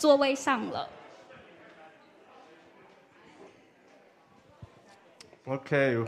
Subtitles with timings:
[0.00, 0.88] 座位上了。
[5.46, 6.04] Okay,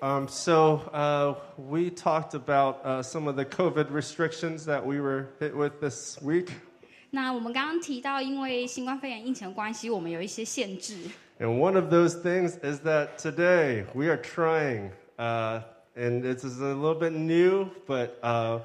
[0.00, 5.30] um, so uh, we talked about uh, some of the COVID restrictions that we were
[5.40, 6.52] hit with this week.
[7.10, 10.94] 那我们刚刚提到，因为新冠肺炎疫情的关系，我们有一些限制。
[11.40, 15.62] And one of those things is that today we are trying, uh,
[15.96, 18.60] and this is a little bit new, but uh,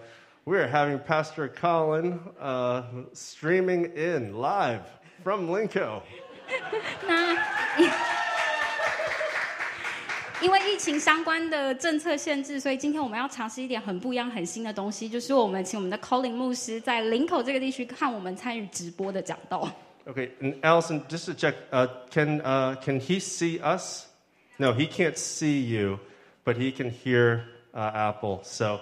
[0.48, 4.80] we are having Pastor Colin uh, streaming in live
[5.22, 6.00] from Linkou.
[7.06, 7.36] 那。
[10.40, 19.68] 因为疫情相关的政策限制，所以今天我们要尝试一点很不一样、很新的东西，就是我们请我们的 Colin 牧师在林口这个地区看我们参与直播的讲道。
[20.06, 24.06] Okay, and Allison, just to check, uh, can uh, can he see us?
[24.58, 25.98] No, he can't see you,
[26.44, 27.42] but he can hear
[27.74, 28.40] uh, Apple.
[28.42, 28.80] So,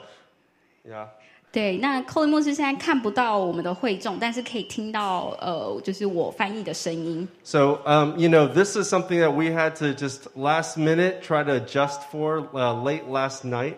[0.86, 1.08] yeah.
[1.55, 7.27] 对，那 Colin 牧师现在看不到我们的会众，但是可以听到呃，就是我翻译的声音。
[7.43, 11.43] So, um, you know, this is something that we had to just last minute try
[11.43, 13.75] to adjust for uh, late last night.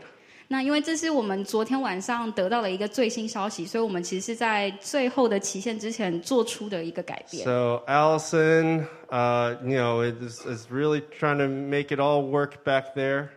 [0.50, 7.44] 那因为这是我们昨天晚上得到的一个最新消息，所以我们其实是在最后的期限之前做出的一个改变。
[7.44, 12.94] So, Allison, uh, you know, is, is really trying to make it all work back
[12.94, 13.30] there.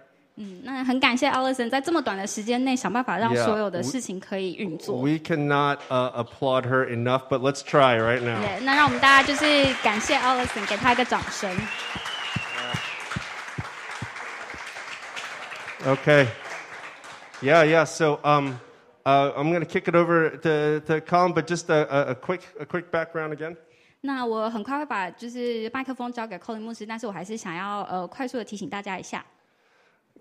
[0.43, 4.97] 嗯，那很感谢 Allison 在这么短的时间内想办法让所有的事情可以运作。
[4.97, 8.41] We cannot uh, applaud her enough, but let's try right now.
[8.41, 11.55] 对，那让我们大家就是感谢 Allison，给她一个掌声。
[15.85, 16.27] Okay.
[17.41, 17.85] Yeah, yeah.
[17.85, 18.59] So um,
[19.05, 22.15] uh, I'm going to kick it over to, to Colin, but just a, a, a
[22.15, 23.55] quick a quick background again.
[24.01, 29.23] 那我很快会把就是麦克风交给 Colin 牧师，但是我还是想要呃快速的提醒大家一下。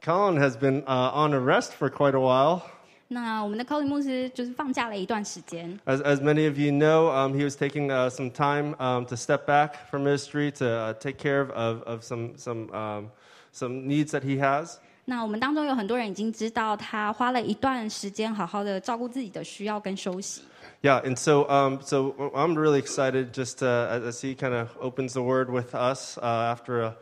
[0.02, 2.62] Colin has been uh, on arrest for quite a while.
[3.08, 5.80] 那我们的 Colin 牧师就是放假了一段时间。
[5.86, 9.16] As, as many of you know, um, he was taking uh, some time um, to
[9.16, 13.12] step back from ministry to uh, take care of, of, of some, some, um,
[13.52, 14.80] some needs that he has.
[15.08, 20.42] 那我们当中有很多人已经知道，他花了一段时间好好的照顾自己的需要跟休息。
[20.82, 24.70] Yeah, and so, um, so I'm really excited just uh, as as he kind of
[24.80, 26.96] opens the word with us uh, after a,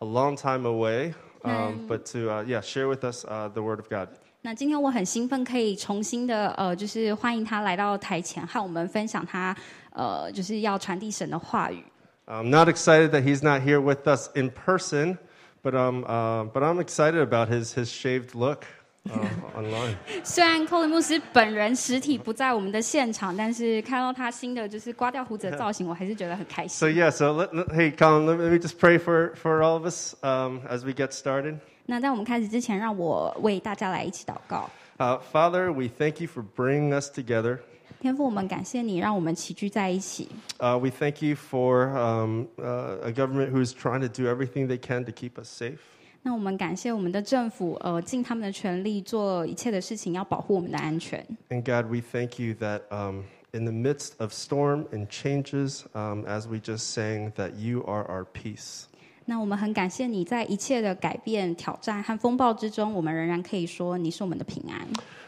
[0.00, 1.12] a long time away,
[1.44, 4.08] um, but to uh, yeah share with us uh, the word of God.
[4.42, 9.54] 那今天我很兴奋，可以重新的呃，就是欢迎他来到台前，和我们分享他
[9.92, 11.84] 呃，就是要传递神的话语。
[12.26, 15.18] I'm not excited that he's not here with us in person,
[15.62, 18.73] but um, uh, but I'm excited about his his shaved look uh,
[19.56, 19.94] online.
[20.22, 27.02] 虽然 Colin 牧师本人实体不在我们的现场，但是看到他新的就是刮掉胡子的造型，我还是觉得很开 So 心。
[27.02, 29.86] yeah, so let, let- hey Colin, let, let me just pray for for all of
[29.86, 31.56] us um, as we get started.
[31.86, 34.70] 那在我们开始之前，让我为大家来一起祷告。
[34.98, 37.58] Uh, Father, we thank you for bringing us together.
[38.00, 40.28] 天父，我们感谢你，让我们齐聚在一起。
[40.58, 44.68] Uh, we thank you for um, uh, a government who is trying to do everything
[44.68, 45.78] they can to keep us safe.
[46.24, 51.24] 那我们感谢我们的政府，呃，尽他们的全力做一切的事情，要保护我们的安全。
[51.48, 53.22] And God, we thank you that um,
[53.52, 58.04] in the midst of storm and changes, um, as we just sang, that you are
[58.04, 58.84] our peace.
[59.24, 64.86] 那我们很感谢你在一切的改变、挑战和风暴之中，我们仍然可以说你是我们的平安。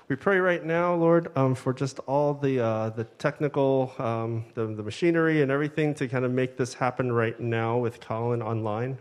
[0.08, 4.66] We pray right now, Lord, um, for just all the, uh, the technical, um, the,
[4.66, 8.97] the machinery and everything to kind of make this happen right now with Colin online.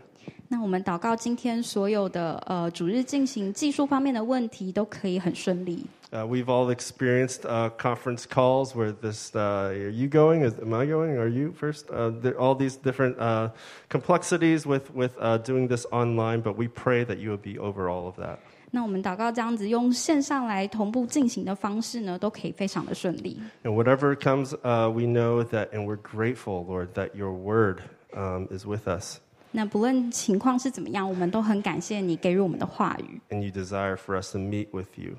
[0.48, 5.86] 那我们祷告，今天所有的呃主日进行技术方面的问题都可以很顺利。
[6.12, 10.44] Uh, we've all experienced uh, conference calls where this, uh, are you going?
[10.46, 11.16] Is, am I going?
[11.16, 11.90] Are you first?
[11.90, 13.48] Uh, there, all these different uh,
[13.88, 17.88] complexities with, with uh, doing this online, but we pray that you would be over
[17.88, 18.38] all of that.
[18.74, 23.40] 那我们祷告这样子用线上来同步进行的方式呢，都可以非常的顺利。
[23.64, 27.78] And whatever comes, uh, we know that, and we're grateful, Lord, that your word
[28.14, 29.18] um, is with us
[29.51, 35.13] 那不论情况是怎么样，我们都很感谢你给予我们的话语，and you desire for us to meet with you.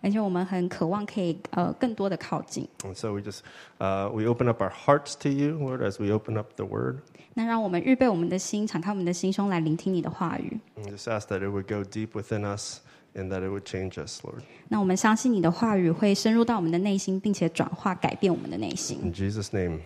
[0.00, 2.68] 而且我们很渴望可以呃更多的靠近。
[2.82, 3.40] And so we just,
[3.78, 6.98] uh, we open up our hearts to you, Lord, as we open up the word.
[7.34, 10.58] 那让我们预备我们的心，敞开我们的心胸来聆听你的话语。
[10.76, 12.80] And just ask that it would go deep within us
[13.14, 14.42] and that it would change us, Lord.
[14.68, 19.00] 那我们相信你的话语会深入到我们的内心，并且转化改变我们的内心。
[19.02, 19.80] In Jesus' name,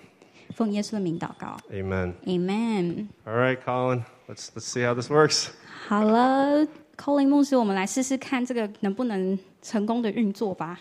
[0.56, 2.14] 奉耶稣的名祷告 amen.
[2.26, 3.08] ，Amen。
[3.26, 5.50] All right, Colin, let's, let's see how this works.
[5.88, 6.68] 好了，
[6.98, 10.80] Colin 牧师，我们来试试看这个能不能成功的运作吧。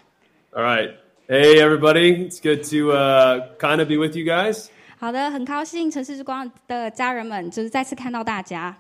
[0.53, 0.95] All right.
[1.29, 2.29] Hey, everybody.
[2.29, 4.69] It's good to uh, kind of be with you guys.
[4.99, 8.77] 好的，很高兴城市之光的家人们，就是再次看到大家。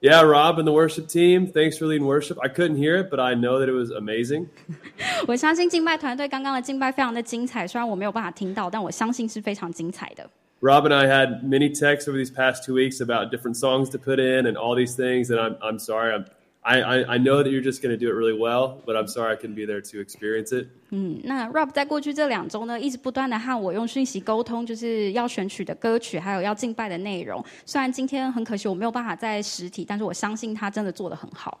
[0.00, 2.36] Yeah, Rob and the worship team, thanks for leading worship.
[2.42, 4.48] I couldn't hear it, but I know that it was amazing.
[5.28, 10.28] 我相信敬拜团队刚刚的敬拜非常的精彩，虽然我没有办法听到，但我相信是非常精彩的。
[10.60, 13.98] Rob and I had many texts over these past two weeks about different songs to
[13.98, 15.30] put in and all these things.
[15.30, 16.12] And I'm, I'm sorry.
[16.12, 16.24] I'm,
[16.66, 19.08] I, I, I know that you're just going to do it really well, but I'm
[19.08, 20.68] sorry I couldn't be there to experience it.
[20.90, 27.44] 嗯，那 Rob 在过去这两周呢，一直不断的和我用讯息沟通，就是要选取的歌曲，还有要敬拜的内容。
[27.66, 31.58] 虽然今天很可惜我没有办法在实体，但是我相信他真的做得很好。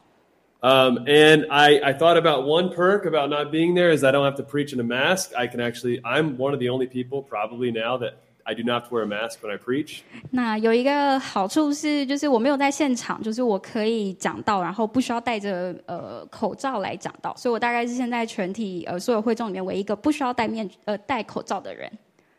[0.60, 4.24] Um, and I, I thought about one perk about not being there is I don't
[4.24, 5.32] have to preach in a mask.
[5.36, 8.12] I can actually, I'm one of the only people probably now that
[8.46, 10.00] I do not have to wear a mask when I preach.
[10.30, 21.90] 那有一个好处是，就是我没有在现场，就是我可以讲到，然后不需要戴着呃口罩来讲到，所以我大概是现在全体呃所有会众里面唯一一个不需要戴面呃戴口罩的人。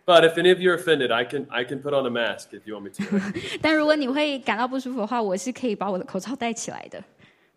[0.05, 2.47] But if any of you are offended, I can I can put on a mask
[2.51, 3.39] if you want me to.
[3.61, 7.01] 但如果你会感到不舒服的话，我是可以把我的口罩戴起来的。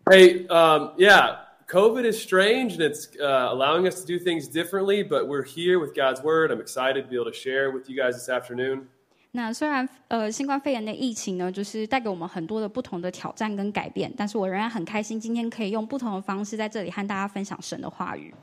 [0.05, 1.35] hey, um, yeah,
[1.71, 5.79] COVID is strange and it's uh, allowing us to do things differently, but we're here
[5.79, 6.49] with God's word.
[6.49, 8.87] I'm excited to be able to share with you guys this afternoon.
[9.31, 18.33] 那虽然呃新冠肺炎的疫情呢，就是带给我们很多的不同的挑战跟改变，但是我仍然很开心，今天可以用不同的方式在这里和大家分享神的话语。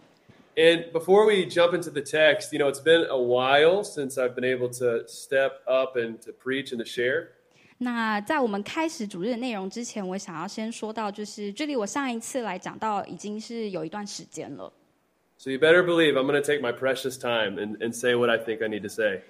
[0.56, 4.36] And before we jump into the text, you know, it's been a while since I've
[4.36, 7.30] been able to step up and to preach and to share.
[7.81, 14.71] 那在我们开始主日的内容之前，我想要先说到，就是距离我上一次来讲到已经是有一段时间了。
[15.37, 18.37] So you better believe I'm going to take my precious time and, and say what I
[18.37, 19.21] think I need to say.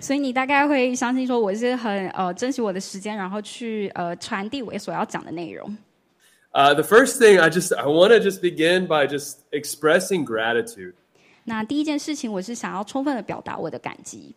[0.00, 5.76] 所以你大概会相信说我是很呃珍惜我的时间，然后去呃传递我所要讲的内容。
[6.52, 10.94] Uh, the first thing I just I want to just begin by just expressing gratitude.
[11.44, 14.34] 那第一件事情，我是想要充分的表达我的感激。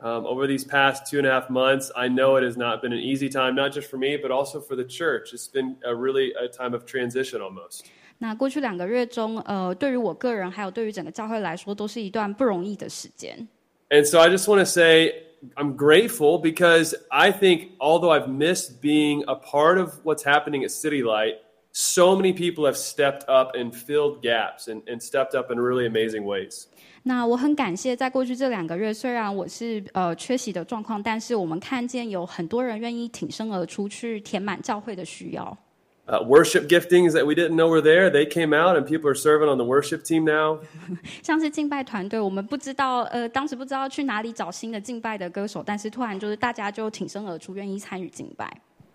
[0.00, 2.92] Um, over these past two and a half months, I know it has not been
[2.92, 5.32] an easy time, not just for me, but also for the church.
[5.32, 7.86] It's been a really a time of transition almost.
[8.18, 13.48] 那过去两个月中，呃，对于我个人还有对于整个教会来说，都是一段不容易的时间。
[13.88, 15.14] And so I just want to say
[15.56, 20.70] I'm grateful because I think although I've missed being a part of what's happening at
[20.70, 21.36] City Light,
[21.72, 25.86] so many people have stepped up and filled gaps and, and stepped up in really
[25.86, 26.68] amazing ways.
[27.03, 35.57] 那我很感谢，在过去这两个月，虽然我是呃缺席的状况，但是我们看见有很多人愿意挺身而出，去填满教会的需要。
[36.07, 39.47] Uh, worship giftings that we didn't know were there, they came out and people are serving
[39.47, 40.57] on the worship team now.
[41.21, 48.51] 像是敬拜团队，我们不知道，呃，当时不知道去哪里找新的敬拜的歌手，但是突然就是大家就挺身而出，愿意参与敬拜。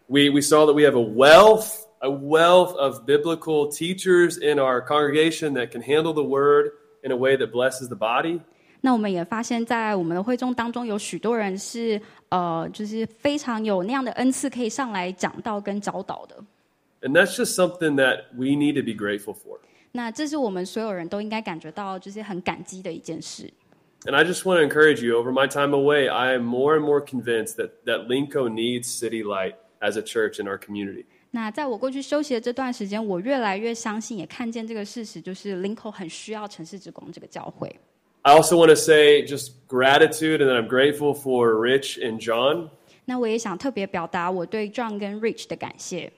[0.08, 4.84] We, we saw that we have a wealth, a wealth of biblical teachers in our
[4.84, 6.72] congregation that can handle the word
[7.04, 8.40] in a way that blesses the body.
[8.80, 16.36] 那我们也发现，在我们的会众当中，有许多人是呃，就是非常有那样的恩赐，可以上来讲道跟教导的。
[17.00, 19.58] And that's just something that we need to be grateful for.
[19.92, 23.50] 那这是我们所有人都应该感觉到，就是很感激的一件事。
[24.06, 25.16] And I just want to encourage you.
[25.16, 29.22] Over my time away, I am more and more convinced that that Linkou needs City
[29.22, 31.06] Light as a church in our community.
[31.33, 37.73] 那在我过去休息的这段时间，我越来越相信，也看见这个事实，就是林口很需要城市之光这个教会。
[38.23, 42.69] I also want to say just gratitude and that I'm grateful for Rich and John.
[43.05, 46.11] 那我也想特别表达我对 John 跟 Rich 的感谢。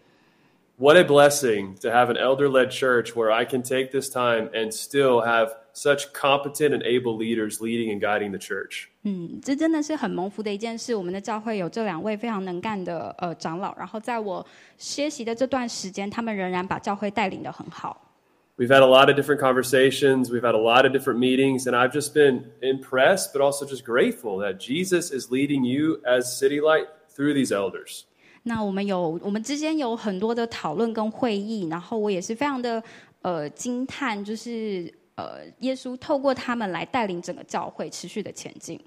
[0.77, 4.49] What a blessing to have an elder led church where I can take this time
[4.53, 8.87] and still have such competent and able leaders leading and guiding the church.
[9.03, 10.93] 嗯，这真的是很蒙福的一件事。
[10.93, 14.45] 我们的教会有这两位非常能干的呃长老，然后在我
[14.77, 18.09] 歇息的这段时间，他们仍然把教会带领的很好。
[18.57, 21.75] We've had a lot of different conversations, we've had a lot of different meetings, and
[21.75, 26.59] I've just been impressed, but also just grateful that Jesus is leading you as City
[26.59, 28.03] Light through these elders.
[28.43, 32.83] 那我们有我们之间有很多的讨论跟会议，然后我也是非常的
[33.23, 38.79] 呃惊叹，就是 呃耶稣透过他们来带领整个教会持续的前进。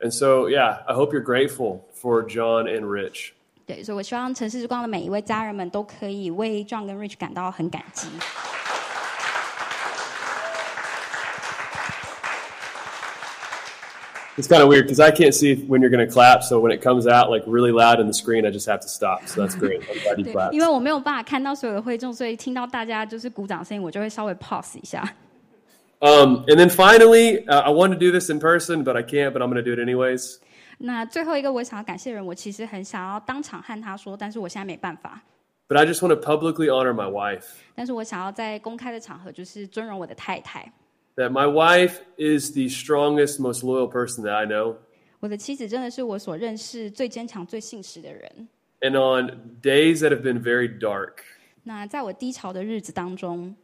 [0.00, 3.30] And so, yeah, I hope you're grateful for John and Rich.
[3.64, 8.08] 对，所以我希望城市之光的每一位家人们都可以为 John 跟 Rich 感到很感激。
[14.38, 16.42] It's kind of weird because I can't see when you're going to clap.
[16.42, 18.88] So when it comes out like really loud in the screen, I just have to
[18.88, 19.26] stop.
[19.26, 19.82] So that's great.
[19.82, 20.52] I'm glad you 对， clapped.
[20.52, 25.06] 因为我没有办法看到所有的会众，所以听到大家就是鼓掌声音，我就会稍微 pause 一下。
[26.00, 29.32] Um, and then finally, uh, I want to do this in person, but I can't.
[29.32, 30.38] But I'm going to do it anyways.
[30.78, 35.22] 那最后一个，我想要感谢人，我其实很想要当场和他说，但是我现在没办法。
[35.68, 37.44] But I just want to publicly honor my wife.
[37.74, 40.72] 但是我想要在公开的场合，就是尊荣我的太太。
[41.14, 44.76] That my wife is the strongest, most loyal person that I know.
[45.20, 48.48] 我的妻子真的是我所认识最坚强、最信实的人。
[48.80, 51.18] And on days that have been very dark,
[51.62, 53.54] 那在我低潮的日子当中，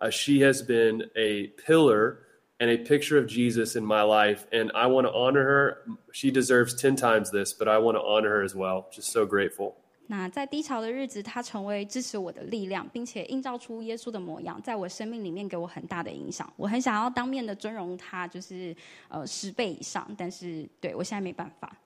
[0.00, 2.18] uh, she has been a pillar
[2.58, 4.46] and a picture of Jesus in my life.
[4.52, 5.78] And I want to honor her.
[6.12, 8.86] She deserves 10 times this, but I want to honor her as well.
[8.90, 9.74] Just so grateful.
[10.08, 16.50] 那在低潮的日子，他成为支持我的力量，并且映照出耶稣的模样，在我生命里面给我很大的影响。
[16.56, 18.74] 我很想要当面的尊荣他，就是
[19.08, 21.76] 呃十倍以上，但是对我现在没办法。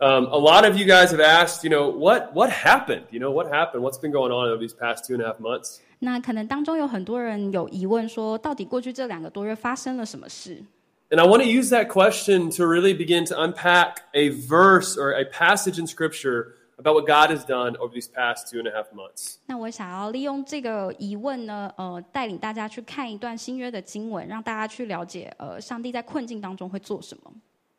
[0.00, 3.04] Um, a lot of you guys have asked, you know, what what happened?
[3.10, 3.82] You know, what happened?
[3.82, 5.80] What's been going on over these past two and a half months?
[5.98, 10.62] 那可能当中有很多人有疑问，说到底过去这两个多月发生了什么事？
[11.10, 15.12] And I want to use that question to really begin to unpack a verse or
[15.12, 18.70] a passage in Scripture about what God has done over these past two and a
[18.70, 19.38] half months.
[19.46, 27.32] 那我想要利用这个疑问呢，呃，带领大家去看一段新约的经文，让大家去了解，呃，上帝在困境当中会做什么。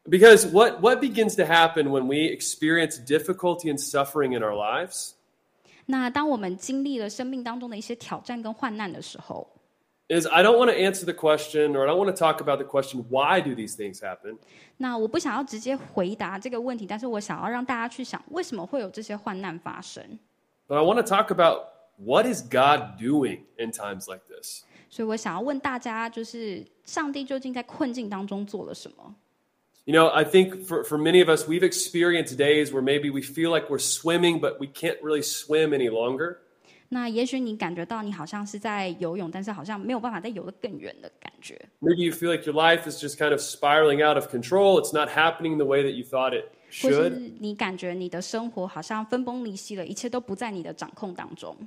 [0.04, 5.14] Because what, what begins to happen when we experience difficulty and suffering in our lives
[5.87, 9.49] 那当我们经历了生命当中的一些挑战跟患难的时候
[10.09, 12.65] ，is I don't want to answer the question or I don't want to talk about the
[12.65, 14.39] question, why do these things happen?
[14.77, 20.19] 那我不想要直接回答这个问题，但是我想要让大家去想，为什么会有这些患难发生
[20.69, 24.63] ？But I want to talk about what is God doing in times like this?
[24.89, 29.15] 所以我想要问大家，就是上帝究竟在困境当中做了什么？
[29.86, 33.50] You know, I think for, for many of us, we've experienced days where maybe we feel
[33.52, 36.38] like we're swimming, but we can't really swim any longer.
[36.94, 41.60] 那也许你感觉到你好像是在游泳，但是好像没有办法再游得更远的感觉。
[41.80, 44.80] Maybe you feel like your life is just kind of spiraling out of control.
[44.80, 46.46] It's not happening the way that you thought it
[46.84, 47.32] 或是 should.
[47.40, 51.58] 你感觉你的生活好像分崩离析了，一切都不在你的掌控当中。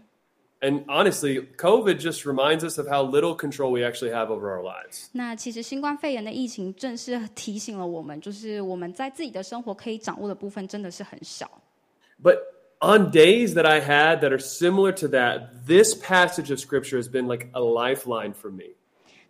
[0.61, 4.63] And honestly, COVID just reminds us of how little control we actually have over our
[4.63, 5.09] lives.
[5.13, 11.51] 那其实新冠肺炎的疫情正是提醒了我们，就是我们在自己的生活可以掌握的部分真的是很小。
[12.23, 12.39] But
[12.81, 17.11] on days that I had that are similar to that, this passage of scripture has
[17.11, 18.77] been like a lifeline for me.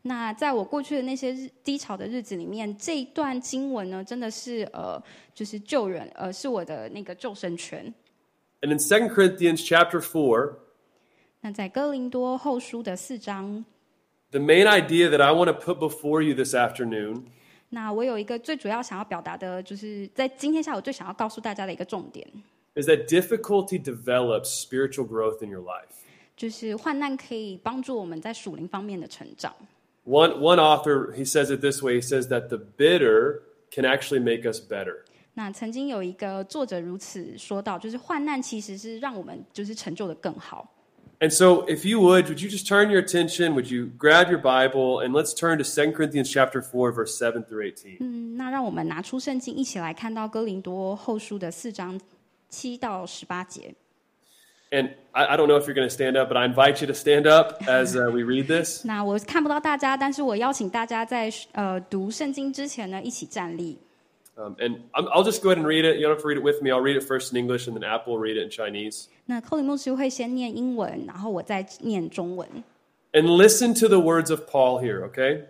[0.03, 5.03] 那在我过去的那些日低潮的日子里面，这一段经文呢，真的是呃，
[5.35, 7.93] 就是救人，呃，是我的那个救生圈。
[8.61, 10.59] And in 2 Corinthians chapter 4,
[11.42, 13.64] 那在哥林多后书的四章
[14.32, 17.24] ，the main idea that I want to put before you this afternoon
[17.70, 22.28] 那我有一个最主要想要表达的，就是在今天下午最想要告诉大家的一个重点
[22.76, 25.88] ，is that difficulty develops spiritual growth in your life.
[26.36, 29.54] 就是患难可以帮助我们在属灵方面的成长。
[30.06, 33.42] One, one author, he says it this way he says that the bitter
[33.72, 35.04] can actually make us better.
[35.34, 40.68] 那曾经有一个作者如此说到，就是患难其实是让我们就是成就的更好。
[41.21, 43.55] And so, if you would, would you just turn your attention?
[43.55, 47.45] Would you grab your Bible and let's turn to 2 Corinthians chapter 4, verse 7
[47.45, 47.97] through 18.
[48.01, 51.99] 嗯，那让我们拿出圣经，一起来看到哥林多后书的四章
[52.51, 53.75] 七到十八节。
[54.71, 56.89] And I, I don't know if you're going to stand up, but I invite you
[56.89, 58.85] to stand up as uh, we read this.
[58.85, 63.79] 那我看不到大家，但是我邀请大家在呃读圣经之前呢，一起站立。
[64.39, 65.97] Um, and I'm, I'll just go ahead and read it.
[65.97, 66.73] You don't have to read it with me.
[66.73, 69.07] I'll read it first in English, and then Apple will read it in Chinese.
[69.27, 72.49] 那寇里牧师会先念英文，然后我再念中文。
[73.13, 75.45] And listen to the words of Paul here, okay?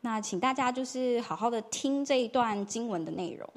[0.00, 3.48] 那请大家就是好好的听这一段经文的内容。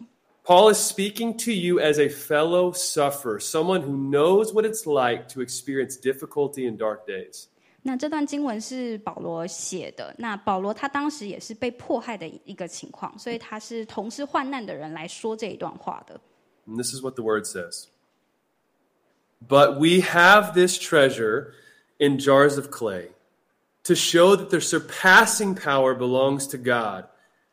[0.44, 5.28] Paul is speaking to you as a fellow sufferer, someone who knows what it's like
[5.34, 7.48] to experience difficulty in dark days.
[7.82, 10.14] 那这段经文是保罗写的。
[10.18, 16.20] 那保罗他当时也是被迫害的一个情况，所以他是同是患难的人来说这一段话的。
[16.68, 17.86] And this is what the word says.
[19.48, 21.54] But we have this treasure
[21.98, 23.12] in jars of clay
[23.84, 27.06] to show that the surpassing power belongs to God,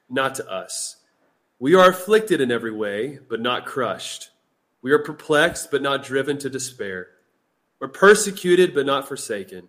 [0.09, 0.97] not to us.
[1.59, 4.31] We are afflicted in every way, but not crushed.
[4.83, 7.09] We are perplexed, but not driven to despair.
[7.79, 9.69] We're persecuted, but not forsaken.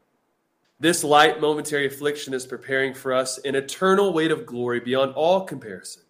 [0.80, 5.46] This light momentary affliction is preparing for us an eternal weight of glory beyond all
[5.46, 6.02] comparison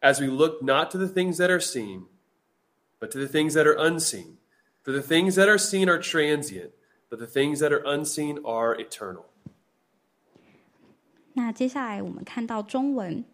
[0.00, 2.06] as we look not to the things that are seen,
[3.00, 4.38] but to the things that are unseen.
[4.84, 6.72] For the things that are seen are transient,
[7.08, 9.26] but the things that are unseen are eternal.
[11.34, 13.24] 那接下来我们看到中文，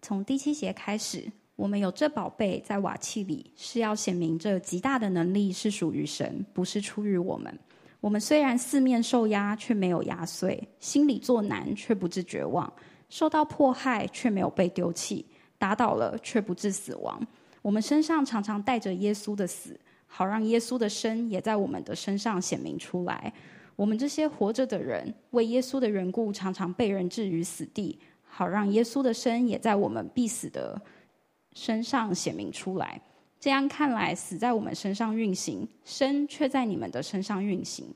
[0.00, 7.58] 从第七节开始，我们有这宝贝在瓦器里，是要显明这极大的能力是属于神，不是出于我们。
[8.01, 12.67] 我们虽然四面受压，却没有压碎；心里作难，却不致绝望；
[13.09, 15.23] 受到迫害，却没有被丢弃；
[15.59, 17.21] 打倒了，却不致死亡。
[17.61, 23.31] 我们身上常常带着耶稣的死，好让耶稣的生也在我们的身上显明出来。
[23.75, 30.79] 我们这些活着的人，为耶稣的缘故，常常被人置于死地，好让耶稣的生也在我们必死的
[31.53, 32.99] 身上显明出来。
[33.41, 37.87] 这样看来，死在我们身上运行，生却在你们的身上运行。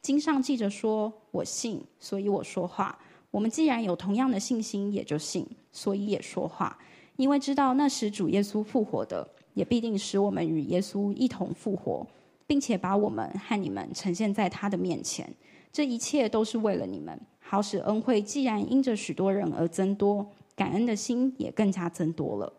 [0.00, 2.96] 经上记着说：“我信，所以我说话。”
[3.32, 6.78] 我们既然有同样的信心，也就信，所以也说话。
[7.16, 12.06] 因为知道那时主耶稣复活的，也必定使我们与耶稣一同复活，
[12.46, 15.28] 并且把我们和你们呈现在他的面前。
[15.72, 22.52] 这一切都是为了你们，好使恩惠既然因着许多人而增多，感恩的心也更加增多了，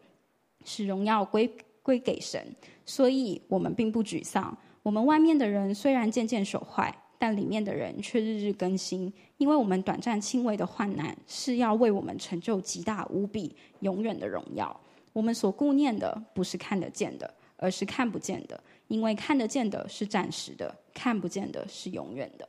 [0.66, 1.50] 使荣耀归。
[1.84, 2.44] 归给神，
[2.86, 4.58] 所以我们并不沮丧。
[4.82, 9.14] 我们外面的人虽然渐渐手坏，但里面的人却日日更新。
[9.38, 14.80] 因为我们短暂轻微的患难，是要为我们成就极大无比、永远的荣耀。
[15.12, 18.62] 我们所顾念的不是看得见的，而是看不见的。
[18.88, 22.48] 因为看得见的是暂时的，看不见的是永远的。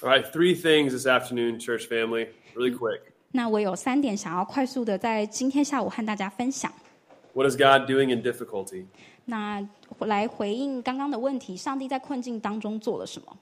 [0.00, 3.00] All right, three things this afternoon, church family, really quick.
[3.32, 6.72] 那我有三点想要快速的在今天下午和大家分享。
[7.37, 8.85] What is God doing in difficulty?
[9.25, 9.67] 那
[9.99, 13.37] 来回应刚刚的问题，上帝在困境当中做了什么？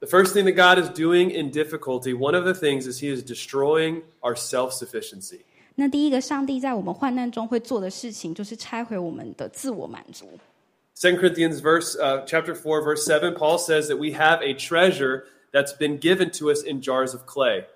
[0.00, 3.14] The first thing that God is doing in difficulty, one of the things is He
[3.14, 5.40] is destroying our self sufficiency.
[5.74, 10.26] 那第一个，上帝在我们患难中会做的事情，就是拆毁我们的自我满足。
[10.94, 15.76] Second Corinthians verse uh, chapter four verse seven, Paul says that we have a treasure that's
[15.76, 17.66] been given to us in jars of clay.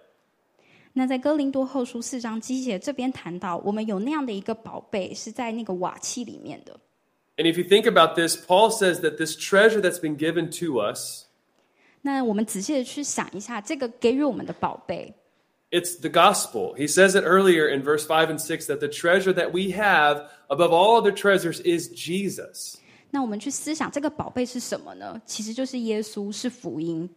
[0.94, 6.78] 那在哥林多后书四章七节这边谈到，我们有那样的一个宝贝是在那个瓦器里面的。
[7.36, 11.26] And if you think about this, Paul says that this treasure that's been given to us.
[12.02, 15.14] 那我们仔细的去想一下，这个给予我们的宝贝。
[15.70, 16.74] It's the gospel.
[16.76, 20.28] He says it earlier in verse 5 and 6 that the treasure that we have
[20.48, 22.74] above all other treasures is Jesus.
[23.10, 25.22] 那我们去思想这个宝贝是什么呢？
[25.24, 27.08] 其实就是耶稣，是福音。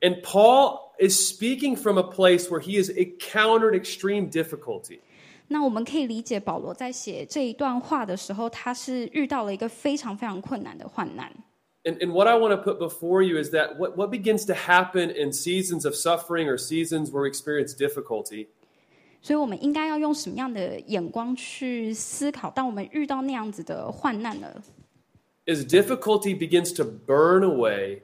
[0.00, 5.00] And Paul is speaking from a place where he has encountered extreme difficulty.
[5.48, 11.30] 那我们可以理解保罗在写这一段话的时候，他是遇到了一个非常非常困难的患难。
[11.84, 15.10] And, and what I want to put before you is that what, what begins to happen
[15.10, 18.46] in seasons of suffering or seasons where we experience difficulty
[19.20, 22.50] 所以我们应该要用什么样的眼光去思考？
[22.50, 24.62] 当我们遇到那样子的患难呢？
[25.46, 28.00] is difficulty begins to burn away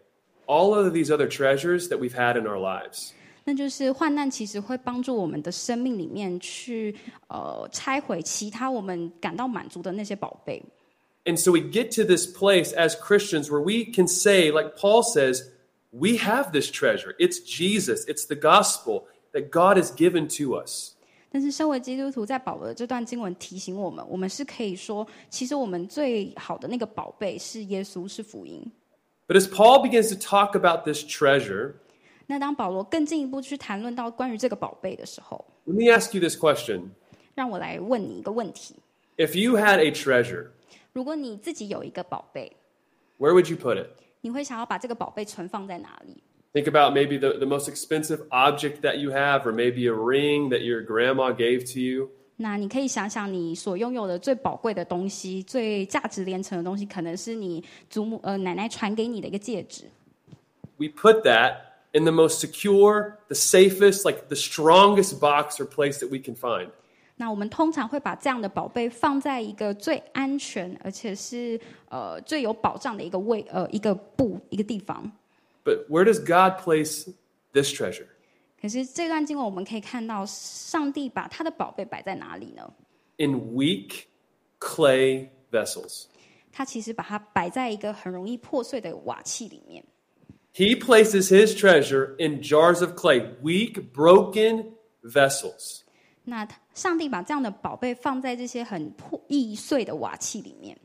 [0.46, 3.12] all of these other treasures that we've had in our lives.
[3.44, 6.94] 那就是患难其实会帮助我们的生命里面去
[7.28, 10.62] 呃拆毁其他我们感到满足的那些宝贝。
[11.24, 15.42] And so we get to this place as Christians where we can say, like Paul says,
[15.90, 17.14] we have this treasure.
[17.18, 20.94] It's Jesus, it's the gospel that God has given to us.
[21.30, 28.62] 但是，身为基督徒，在保罗的这段经文提醒我们，我们是可以说，其实我们最好的那个宝贝是耶稣，是福音。
[29.26, 31.74] but as Paul begins to talk about this treasure,
[32.26, 36.90] 那当保罗更进一步去谈论到关于这个宝贝的时候，let me ask you this question.
[37.34, 38.74] 让我来问你一个问题：
[39.16, 40.48] If you had a treasure,
[40.92, 42.52] 如果你自己有一个宝贝，
[43.18, 43.88] where would you put it?
[44.20, 46.22] 你会想要把这个宝贝存放在哪里？
[46.52, 50.62] Think about maybe the, the most expensive object that you have, or maybe a ring that
[50.62, 52.10] your grandma gave to you.
[52.37, 59.83] 那你可以想想，你所拥有的最宝贵的东西、最价值连城的东西，可能是你祖母呃奶奶传给你的一个戒指。
[60.77, 61.57] We put that
[61.93, 66.35] in the most secure, the safest, like the strongest box or place that we can
[66.35, 66.69] find.
[67.15, 75.09] 那我们通常会把这样的宝贝放在一个最安全，而且是呃最有保障的一个位呃一个布一个地方。
[75.63, 77.07] But where does God place
[77.53, 78.07] this treasure?
[78.62, 82.72] 可是这段经文我们可以看到，上帝把他的宝贝摆在哪里呢？
[83.18, 84.04] In weak
[84.58, 86.06] clay vessels。
[86.50, 89.84] 他其实把它摆在一个很容易破碎的瓦器里面。
[90.54, 94.72] He places his treasure in jars of clay, weak, broken
[95.04, 95.82] vessels.
[96.24, 100.76] 那上帝把这样的宝贝放在这些很破易碎的瓦器里面。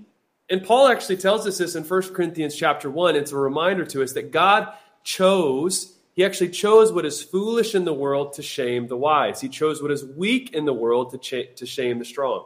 [0.48, 3.16] And Paul actually tells us this in 1 Corinthians chapter 1.
[3.16, 4.68] It's a reminder to us that God
[5.04, 9.42] chose he actually chose what is foolish in the world to shame the wise.
[9.42, 12.46] He chose what is weak in the world to, cha- to shame the strong.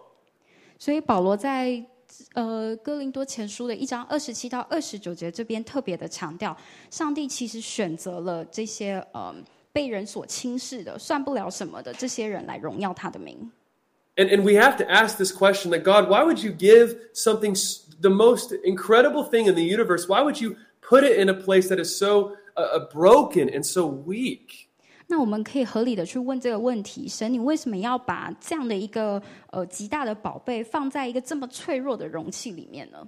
[0.80, 1.84] 所以保罗在
[2.34, 6.56] 呃哥林多前书的一章二十七到二十九节这边特别的强调，
[6.90, 9.36] 上帝其实选择了这些呃
[9.74, 13.52] 被人所轻视的、算不了什么的这些人来荣耀他的名。
[14.16, 17.52] And, and we have to ask this question that God, why would you give something,
[17.52, 21.34] s- the most incredible thing in the universe, why would you put it in a
[21.34, 24.67] place that is so 呃，broken and so weak。
[25.07, 33.07] 那我们可以合理的去问这个问题：神，你为什么要把这样的一个呃极大的宝贝放在一个这么脆弱的容器里面呢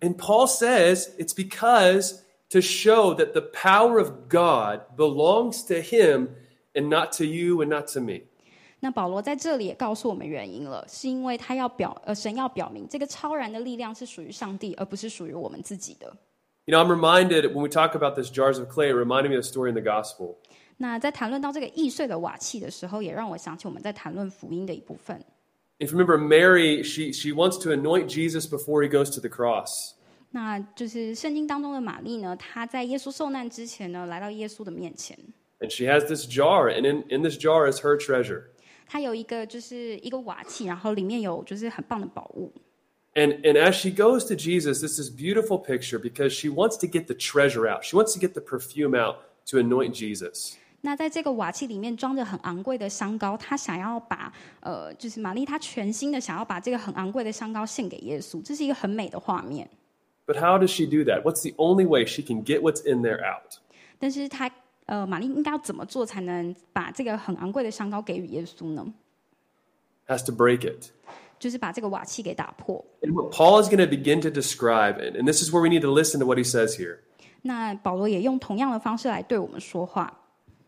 [0.00, 2.18] ？And Paul says it's because
[2.50, 6.30] to show that the power of God belongs to Him
[6.74, 8.22] and not to you and not to me。
[8.80, 16.14] 那保罗在这里也告诉我们原因了，是因为他要表呃神要表明这个超然的力量是属于上帝，而不是属于我们自己的。
[16.65, 19.43] You know, I'm reminded when we talk about this jars of clay, it reminded me of
[19.43, 20.35] the story in the gospel.
[20.77, 25.19] 那在谈论到这个易碎的瓦器的时候，也让我想起我们在谈论福音的一部分。
[25.79, 29.29] If you remember, Mary, she, she wants to anoint Jesus before he goes to the
[29.29, 29.95] cross.
[30.31, 35.17] 那就是圣经当中的玛丽呢，她在耶稣受难之前呢，来到耶稣的面前，
[35.59, 38.43] And she has this jar, and in, in this jar is her treasure.
[38.87, 42.53] 她有一个就是一个瓦器，然后里面有就是很棒的宝物。
[43.15, 46.87] And, and as she goes to Jesus, this is beautiful picture because she wants to
[46.87, 47.83] get the treasure out.
[47.83, 49.17] She wants to get the perfume out
[49.47, 50.55] to anoint Jesus.
[50.81, 59.69] 那在这个瓦器里面装着很昂贵的香膏，她想要把呃，就是玛丽她全心的想要把这个很昂贵的香膏献给耶稣，这是一个很美的画面。
[60.25, 61.23] But how does she do that?
[61.23, 63.57] What's the only way she can get what's in there out?
[63.97, 64.49] 但是她
[64.85, 68.93] 呃，玛丽应该要怎么做才能把这个很昂贵的香膏给予耶稣呢？
[70.07, 70.91] Has to break it.
[71.43, 72.83] 就是把这个瓦器给打破。
[73.01, 75.69] And what Paul is going to begin to describe, and, and this is where we
[75.69, 76.99] need to listen to what he says here.
[77.41, 80.19] 那保罗也用同样的方式来对我们说话。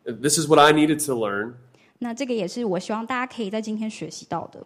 [0.06, 1.54] This is what I needed to learn.
[2.00, 4.66] 那这个也是我希望大家可以在今天学习到的。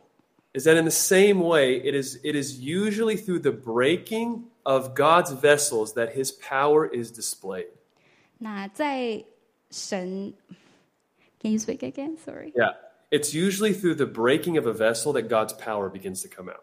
[0.56, 4.96] is that in the same way, it is, it is usually through the breaking of
[4.96, 7.68] God's vessels that his power is displayed.
[8.38, 9.24] 那在
[9.70, 10.34] 神，
[11.42, 12.18] Can you speak again?
[12.18, 12.54] Sorry.
[12.56, 12.76] Yeah.
[13.12, 16.62] It's usually through the breaking of a vessel that God's power begins to come out.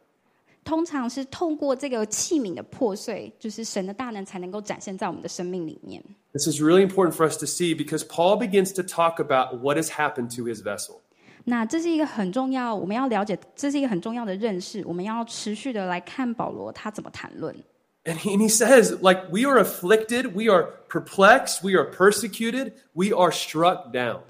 [0.64, 6.02] 通常是透过这个器皿的破碎，就是神的大能才能够展现在我们的生命里面。
[6.32, 9.76] This is really important for us to see because Paul begins to talk about what
[9.76, 11.00] has happened to his vessel.
[11.44, 14.84] 那这是一个很重要，我们要了解，这是一个很重要的认识。
[14.86, 17.52] 我们要持续的来看保罗他怎么谈论。
[18.04, 22.72] And he, and he says, like, we are afflicted, we are perplexed, we are persecuted,
[22.94, 24.20] we are struck down.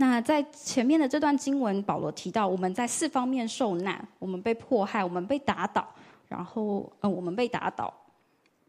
[0.00, 5.86] 那在前面的这段经文，保罗提到我们在四方面受难，我们被迫害，我们被打倒，
[6.28, 7.92] 然后呃，我们被打倒。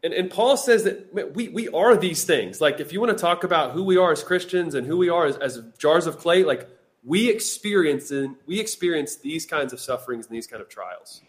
[0.00, 2.60] And, and Paul says that man, we, we are these things.
[2.60, 5.10] Like, if you want to talk about who we are as Christians and who we
[5.10, 6.68] are as, as jars of clay, like,
[7.04, 11.20] we experience, and we experience these kinds of sufferings and these kind of trials.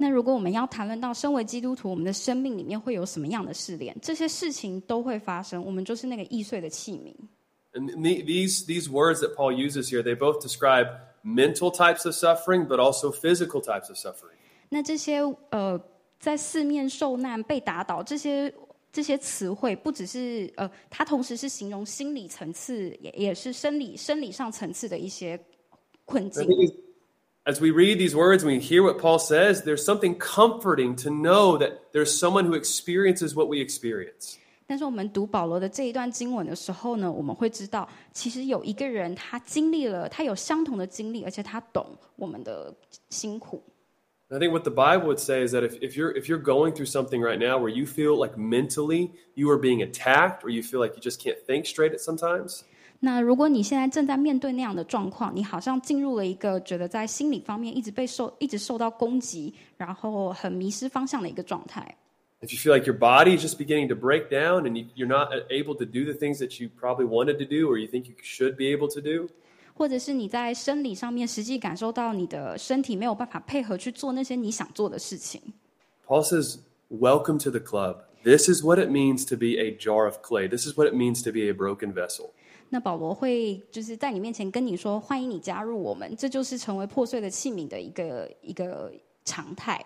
[0.00, 3.94] 那如果我们要谈论到身为基督徒，我们的生命里面会有什么样的试炼？
[4.00, 7.14] 这些事情都会发生，我们就是那个易碎的器皿。
[7.74, 10.86] And the, these, these words that Paul uses here, they both describe
[11.24, 14.36] mental types of suffering, but also physical types of suffering.
[14.68, 15.20] 那这些
[15.50, 15.80] 呃，
[16.20, 18.54] 在四面受难、被打倒这些
[18.92, 25.38] 这些词汇，不只是呃，它同时是形容心理层次，也也是生理生理上层次的一些
[26.04, 26.44] 困 I 境。
[26.46, 26.74] think
[27.44, 31.10] as we read these words, when we hear what Paul says, there's something comforting to
[31.10, 34.38] know that there's someone who experiences what we experience.
[34.69, 42.71] 但是我们读保罗的这一段经文的时候呢，我们会知道，其实有一个人他经历了，他有相同的经历，而且他懂我们的
[43.09, 43.63] 辛苦。
[44.27, 46.85] I think what the Bible would say is that if, if you're if you're going through
[46.85, 50.79] something right now where you feel like mentally you are being attacked or you feel
[50.79, 52.61] like you just can't think straight at sometimes,
[52.99, 61.97] 那如果你现在正在面对那样的状况，你好像进入了一个觉得在心理方面一直被受、一直受到攻击，然后很迷失方向的一个状态。
[62.42, 65.28] if you feel like your body is just beginning to break down and you, you're not
[65.50, 68.14] able to do the things that you probably wanted to do or you think you
[68.22, 69.28] should be able to do,
[69.74, 75.40] 或者是你在生理上面实际感受到你的身体没有办法配合去做那些你想做的事情，
[76.06, 76.58] Paul says,
[76.90, 78.04] "Welcome to the club.
[78.22, 80.48] This is what it means to be a jar of clay.
[80.48, 82.30] This is what it means to be a broken vessel."
[82.70, 88.92] 那保罗会就是在你面前跟你说：“欢迎你加入我们。”这就是成为破碎的器皿的一个一个
[89.24, 89.84] 常态。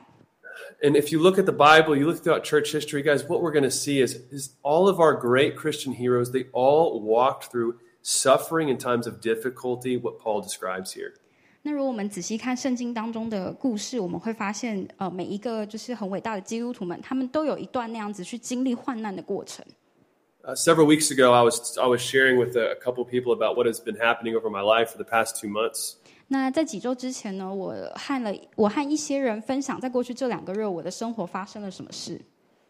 [0.82, 3.52] And if you look at the Bible, you look throughout church history, guys, what we're
[3.52, 7.78] going to see is, is all of our great Christian heroes, they all walked through
[8.02, 11.14] suffering and times of difficulty, what Paul describes here.
[11.62, 19.64] 那如果我们仔细看圣经当中的故事，我们会发现，呃，每一个就是很伟大的基督徒们，他们都有一段那样子去经历患难的过程。
[20.44, 23.56] Uh, several weeks ago, I was, I was sharing with a, a couple people about
[23.56, 25.96] what has been happening over my life for the past two months.
[26.33, 32.19] 那在几周之前呢，我和了我和一些人分享，在过去这两个月我的生活发生了什么事。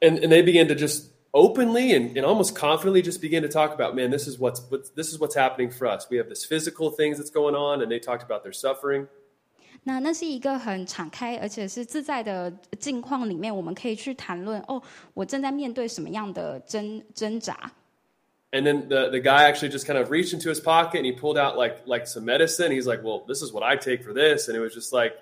[0.02, 3.74] And, and they began to just openly and, and almost confidently just begin to talk
[3.74, 6.06] about, man, this is what's, what's this is what's happening for us.
[6.12, 9.08] We have this physical things that's going on, and they talked about their suffering.
[9.86, 14.82] 那那是一个很敞开而且是自在的境况里面，我们可以去谈论哦，
[15.14, 17.72] 我正在面对什么样的挣挣扎。
[18.53, 21.37] And then the, the guy actually just kind of reached into his pocket and he pulled
[21.37, 22.73] out like like some medicine.
[22.73, 25.13] He's like, well, this is what I take for this, and it was just like,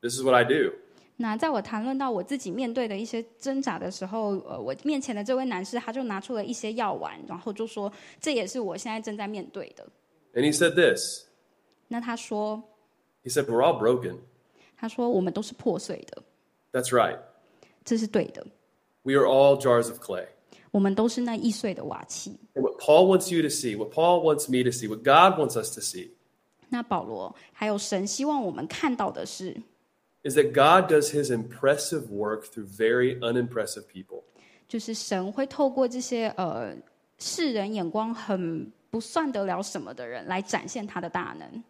[0.00, 0.72] this is what I do.
[1.16, 9.86] 那在我谈论到我自己面对的一些挣扎的时候，呃，我面前的这位男士他就拿出了一些药丸，然后就说这也是我现在正在面对的。
[10.34, 11.26] And he said this.
[11.88, 12.62] 那他说，
[13.22, 14.16] He said, we're all broken.
[14.76, 16.22] 他说我们都是破碎的，
[16.72, 17.18] That's right.
[17.84, 18.44] 这是对的，
[19.02, 20.26] We are all jars of clay.
[20.71, 22.37] 我们都是那易碎的瓦器。
[22.55, 25.61] And what Paul wants you to see, what Paul wants me to see, what God wants
[25.61, 26.11] us to see,
[26.69, 29.55] 那保罗还有神希望我们看到的是
[30.23, 34.23] ，is that God does his impressive work through very unimpressive people.
[34.67, 36.75] 就是神会透过这些呃
[37.17, 41.63] 世人眼光很不算得了什么的人来展现他的大能。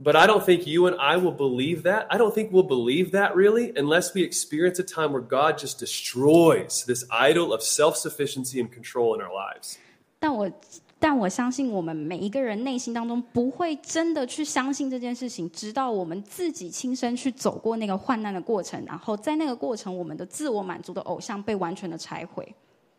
[0.00, 2.06] But I don't think you and I will believe that.
[2.10, 5.78] I don't think we'll believe that really unless we experience a time where God just
[5.78, 9.78] destroys this idol of self sufficiency and control in our lives.
[10.18, 10.50] 但我
[10.98, 22.54] 但我相信，我们每一个人内心当中不会真的去相信这件事情，直到我们自己亲身去走过那个患难的过程，然后在那个过程，我们的自我满足的偶像被完全的拆毁。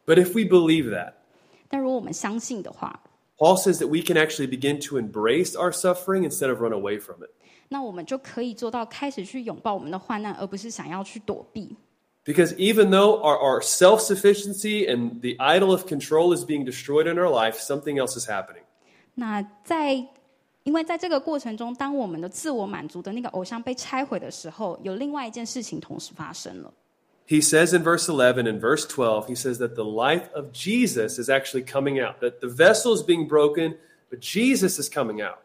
[0.06, 1.13] But if we believe that,
[1.70, 3.00] 但如果我们相信的话，
[3.42, 7.00] Paul says that we can actually begin to embrace our suffering instead of run away
[7.00, 7.30] from it.
[7.70, 11.76] 那我们就可以做到开始去拥抱我们的患难，而不是想要去躲避。
[12.24, 17.08] Because even though our, our self sufficiency and the idol of control is being destroyed
[17.08, 18.63] in our life, something else is happening.
[19.16, 19.94] 那在
[20.63, 26.74] 因为在这个过程中，当我们的自我满足的那个偶像被拆毁的时候，有另外一件事情同时发生了。
[27.32, 31.20] He says in verse 11 and verse 12, he says that the life of Jesus
[31.20, 33.76] is actually coming out, that the vessel is being broken,
[34.10, 35.40] but Jesus is coming out.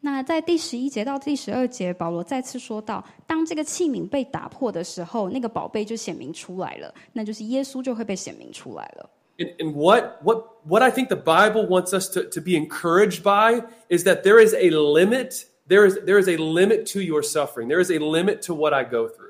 [0.00, 9.10] 那在第十一节到第十二节，保罗再次说到，当这个器皿被打破的时候，那个宝贝就显明出来了，那就是耶稣就会被显明出来了。
[9.36, 13.24] And, and what, what, what I think the Bible wants us to, to be encouraged
[13.24, 15.46] by is that there is a limit.
[15.66, 17.66] There is, there is a limit to your suffering.
[17.66, 19.27] There is a limit to what I go through.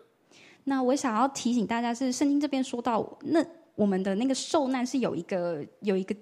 [0.69, 6.15] 那我想要提醒大家是，圣经这边说到，那我们的那个受难是有一个有一个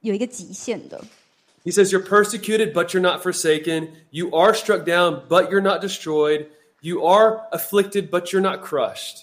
[0.00, 1.00] 有一个极限的。
[1.64, 3.90] He says, You're persecuted, but you're not forsaken.
[4.10, 6.46] You are struck down, but you're not destroyed.
[6.80, 9.22] You are afflicted, but you're not crushed.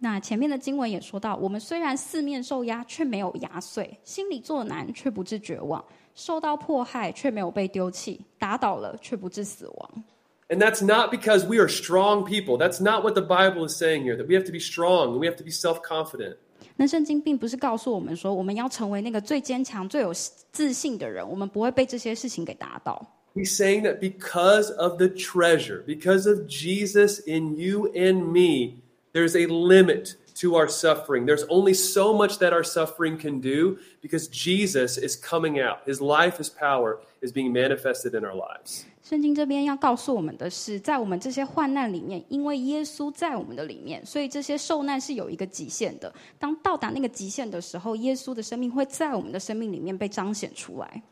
[0.00, 5.82] 那前面的经文也说到，我们虽然四面受压，却没有压碎；心里作难，却不致绝望；
[6.14, 10.04] 受到迫害，却没有被丢弃；打倒了，却不致死亡。
[10.49, 12.57] And that's not because we are strong people.
[12.57, 15.19] That's not what the Bible is saying here, that we have to be strong and
[15.19, 16.35] we have to be self confident.
[16.75, 20.11] 那圣经并不是告诉我们说，我们要成为那个最坚强、最有
[20.51, 23.05] 自信的人，我们不会被这些事情给打倒。
[23.35, 29.35] He's saying that because of the treasure, because of Jesus in you and me, there's
[29.35, 31.25] a limit to our suffering.
[31.25, 35.79] There's only so much that our suffering can do because Jesus is coming out.
[35.85, 38.85] His life, His power is being manifested in our lives.
[39.07, 46.13] 圣经这边要告诉我们的是，在我们这些患难里面，因为耶稣在我们的里面，所以这些受难是有一个极限的。
[46.39, 51.03] 当到达那个极限的时候，耶稣的生命会在我们的生命里面被彰显出来。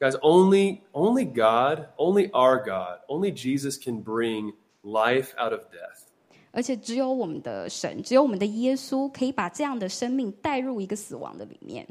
[0.00, 6.06] Guys, only only God, only our God, only Jesus can bring life out of death.
[6.52, 11.86] 而且只有我们的神，只有我们的耶稣，可以把这样的生命带入一个死亡的里面。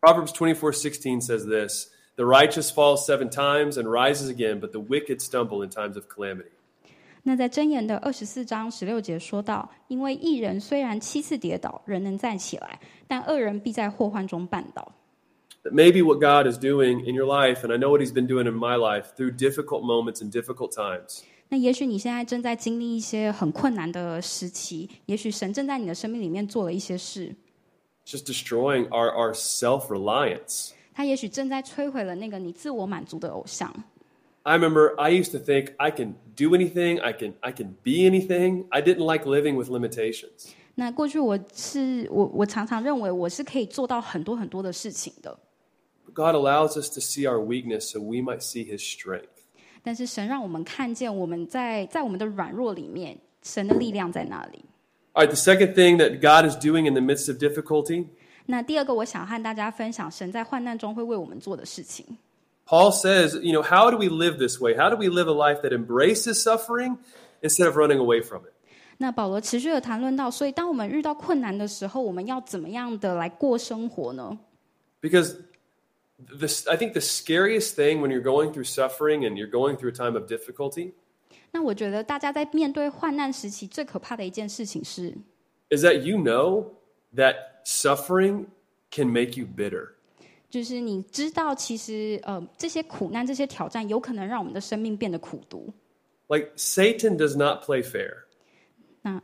[0.00, 5.20] Proverbs 24:16 says this, "The righteous falls 7 times and rises again, but the wicked
[5.20, 6.50] stumble in times of calamity."
[7.22, 14.92] 那在箴言的二十四章十六节说到，因为一人虽然七次跌倒，仍能站起来，但恶人必在祸患中绊倒。
[15.62, 18.26] That maybe what God is doing in your life, and I know what he's been
[18.26, 27.34] doing in my life through difficult moments and difficult times, 那也许你现在正在经历一些很困难的时期，也许神正在你的生命里面做了一些事，
[28.06, 30.70] it's just destroying our, our self-reliance.
[30.94, 33.72] 他也许正在摧毁了那个你自我满足的偶像。
[34.42, 38.08] I remember I used to think I can do anything, I can I can be
[38.08, 38.64] anything.
[38.70, 40.52] I didn't like living with limitations.
[40.76, 45.38] 那过去我是我我常常认为我是可以做到很多很多的事情的，
[46.06, 49.26] But God allows us to see our weakness so we might see his strength.
[49.82, 54.64] 但是神让我们看见我们在在我们的软弱里面，神的力量在那里。
[55.12, 58.06] All right, the second thing that God is doing in the midst of difficulty
[58.46, 62.04] 那第二个，我想和大家分享神在患难中会为我们做的事情。
[62.66, 64.76] Paul says, you know, how do we live this way?
[64.76, 66.98] How do we live a life that embraces suffering
[67.42, 68.52] instead of running away from it?
[68.98, 74.38] 那保罗持续的谈论到，所以当我们遇到困难的时候，我们要怎么样的来过生活呢？
[75.00, 75.36] Because
[76.38, 79.88] this, I think the scariest thing when you're going through suffering and you're going through
[79.88, 80.92] a time of difficulty
[81.50, 85.12] 那我觉得大家在面对患难时期最可怕的一件事情是，
[85.70, 86.66] is that you know
[87.14, 88.46] that suffering
[88.90, 89.90] can make you bitter.
[90.48, 95.72] 就是你知道，其实呃这些苦难、这些挑战，有可能让我们的生命变得苦毒。
[96.28, 98.24] Like Satan does not play fair.
[99.02, 99.22] 那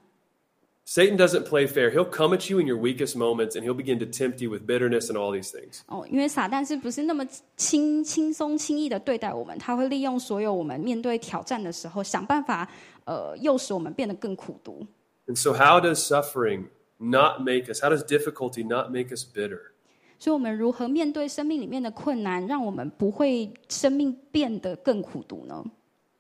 [0.85, 1.91] Satan doesn't play fair.
[1.91, 4.67] He'll come at you in your weakest moments and he'll begin to tempt you with
[4.67, 5.81] bitterness and all these things.
[5.89, 7.27] 哦，因为撒旦是不是那么
[7.57, 9.59] 轻轻松轻易的对待我们？
[9.59, 12.69] 他会利用所有我们面对挑战的时候，想办法
[13.05, 14.87] 呃诱使我们变得更苦毒。
[15.27, 16.67] And so, how does suffering
[17.01, 19.73] not make us, how does difficulty not make us bitter?
[20.19, 25.65] 所以，我们如何面对生命里面的困难，让我们不会生命变得更苦毒呢？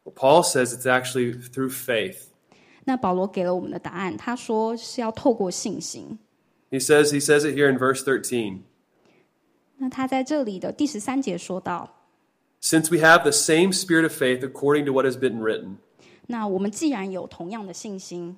[0.04, 2.24] Well, Paul says it's actually through faith.
[2.84, 6.18] 那保罗给了我们的答案，他说是要透过信心。
[6.70, 8.58] He says, he says it here in verse 13.
[9.78, 11.88] 那他在这里的第十三节说到，
[12.60, 15.76] Since we have the same spirit of faith according to what has been written.
[16.26, 18.36] 那我们既然有同样的信心，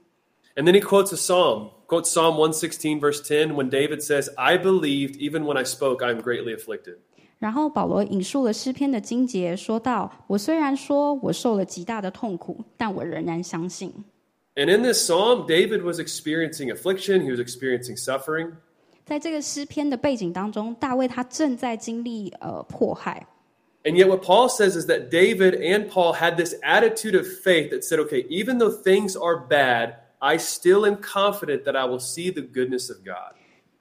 [0.54, 4.56] And then he quotes a psalm, quotes Psalm 116, verse 10, when David says, I
[4.56, 6.96] believed even when I spoke, I am greatly afflicted.
[7.38, 13.92] 然后保罗引述了诗篇的经节，说到：“我虽然说我受了极大的痛苦，但我仍然相信。
[14.56, 18.52] And in this psalm, David was experiencing affliction, he was experiencing suffering.
[19.06, 23.26] ”在这个诗篇的背景当中，大卫他正在经历呃迫害，
[23.84, 27.70] And yet, what Paul says is that David and Paul had this attitude of faith
[27.70, 31.99] that said, okay, even though things are bad, I still am confident that I will
[31.99, 33.35] see the goodness of God.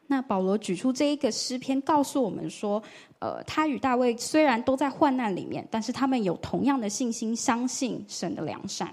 [0.09, 2.83] 那保罗举出这一个诗篇，告诉我们说，
[3.21, 8.93] 呃，他与大卫虽然都在患难里面，但是他们有同样的信心，相信神的良善。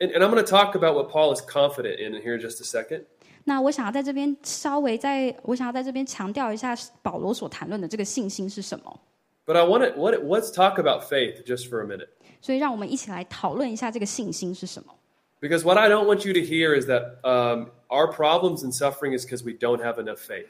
[0.00, 2.60] And, and I'm going to talk about what Paul is confident in here in just
[2.60, 3.04] a second.
[3.44, 9.00] 那我想要在这边稍微在，我想要在这边强调一下保罗所谈论的这个信心是什么。
[9.46, 12.08] But I want to what, let's talk about faith just for a minute.
[12.42, 14.92] 所以，让我们一起来讨论一下这个信心是什么。
[15.41, 19.25] Because what I don't want you to hear is that um, our problems and suffering is
[19.25, 20.49] because we don't have enough faith.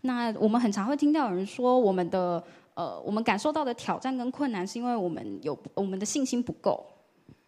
[0.00, 2.42] 那我们很常会听到有人说，我们的
[2.74, 6.84] 呃，我们感受到的挑战跟困难，是因为我们有我们的信心不够。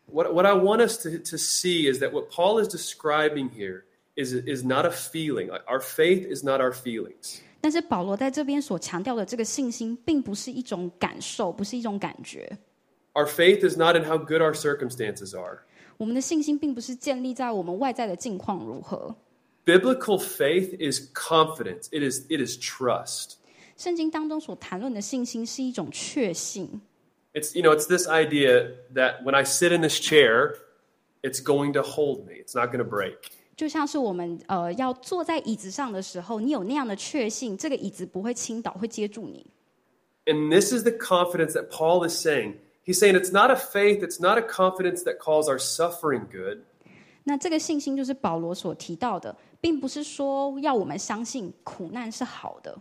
[0.07, 3.83] What, what I want us to, to see is that what Paul is describing here
[4.15, 5.49] is, is not a feeling.
[5.49, 7.41] Like, Our faith is not our feelings.
[7.61, 12.57] 但是保罗在这边所强调的这个信心，并不是一种感受，不是一种感觉。
[13.15, 15.63] Our faith is not in how good our circumstances are.
[16.01, 19.15] 我们的信心并不是建立在我们外在的境况如何。
[19.65, 21.89] Biblical faith is confidence.
[21.91, 23.35] It is, it is trust.
[23.77, 26.81] 圣经当中所谈论的信心是一种确信，
[27.35, 30.55] It's, you know, it's this idea that when I sit in this chair,
[31.23, 32.35] it's going to hold me.
[32.35, 33.17] It's not going to break.
[33.57, 39.47] 就像是我们呃要坐在椅子上的时候，你有那样的确信，这个椅子不会倾倒，会接住你。
[40.25, 42.55] And this is the confidence that Paul is saying.
[42.91, 46.63] He's saying it's not a faith, it's not a confidence that calls our suffering good.
[47.25, 52.79] 那这个信心就是保罗所提到的，并不是说要我们相信苦难是好的，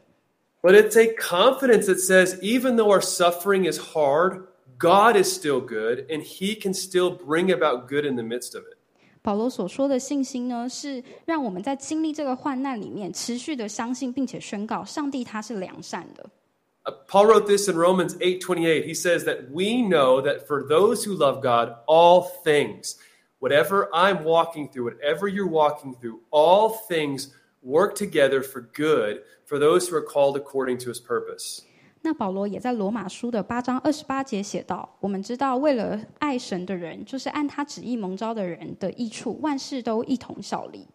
[0.62, 4.44] But it's a confidence that says, even though our suffering is hard,
[4.78, 8.64] God is still good and He can still bring about good in the midst of
[8.66, 8.78] it.
[9.24, 16.24] 保罗所说的信心呢，是让我们在经历这个患难里面，持续的相信，并且宣告上帝他是良善的。
[16.86, 18.86] Uh, Paul wrote this in Romans 8:28.
[18.86, 22.96] He says that we know that for those who love God, all things,
[23.40, 29.58] whatever I'm walking through, whatever you're walking through, all things work together for good for
[29.58, 31.64] those who are called according to his purpose.
[32.02, 40.86] 那保罗也在罗马书的八章二十八节写道：“我们知道，为了爱神的人，就是按他旨意蒙召的人的益处，万事都一同效力。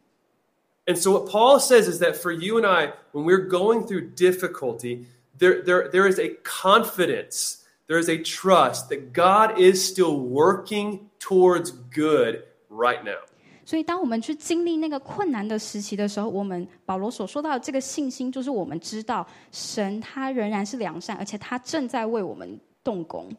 [0.86, 4.14] And so what Paul says is that for you and I, when we're going through
[4.14, 5.06] difficulty,
[5.38, 11.08] there, there, there is a confidence, there is a trust that God is still working
[11.18, 13.18] towards good right now.
[13.64, 23.30] 所以，当我们去经历那个困难的时期的时候，我们保罗所说到的这个信心，就是我们知道神他仍然是良善，而且他正在为我们动工。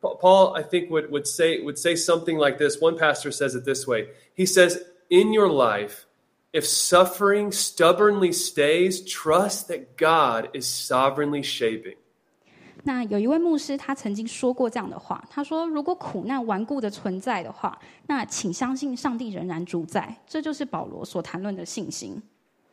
[0.00, 2.80] Pa- Paul, I think, would, would, say, would say something like this.
[2.80, 4.78] One pastor says it this way He says,
[5.10, 6.06] In your life,
[6.54, 11.96] if suffering stubbornly stays, trust that God is sovereignly shaping.
[12.82, 22.22] 那有一位牧师，他曾经说过这样的话，他说：“如果苦难顽固的存在的话，那请相信上帝仍然主宰。”这就是保罗所谈论的信心。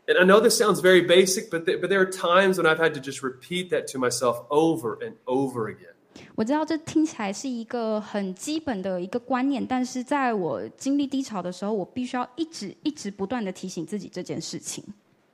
[0.07, 2.79] And I know this sounds very basic, but, th- but there are times when I've
[2.79, 5.90] had to just repeat that to myself over and over again.
[6.35, 14.83] 我知道这听起来是一个很基本的一个观念，但是在我经历低潮的时候，我必须要一直一直不断的提醒自己这件事情。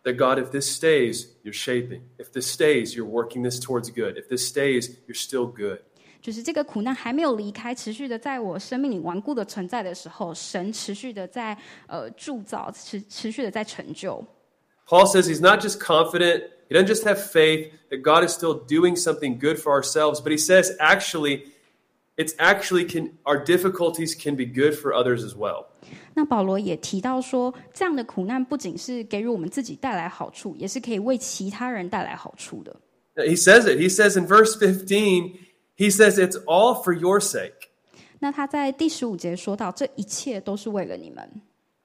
[0.03, 2.01] That God, if this stays, you're shaping.
[2.17, 4.17] If this stays, you're working this towards good.
[4.17, 5.79] If this stays, you're still good.
[6.21, 11.57] 就是这个苦难还没有离开，持续的在我生命里顽固的存在的时候，神持续的在
[11.87, 14.25] 呃铸造，持持续的在成就。
[14.87, 18.65] Paul says he's not just confident, he doesn't just have faith that God is still
[18.65, 21.43] doing something good for ourselves, but he says actually,
[22.17, 25.65] it's actually can our difficulties can be good for others as well.
[26.13, 32.75] 那保罗也提到说，这样的苦难不仅是给予我们自己带来好处，也是可以为其他人带来好处的。
[33.15, 33.77] He says it.
[33.77, 35.37] He says in verse 15,
[35.75, 37.69] he says it's all for your sake.
[38.19, 41.29] 那他在第十五节说到，这一切都是为了你们。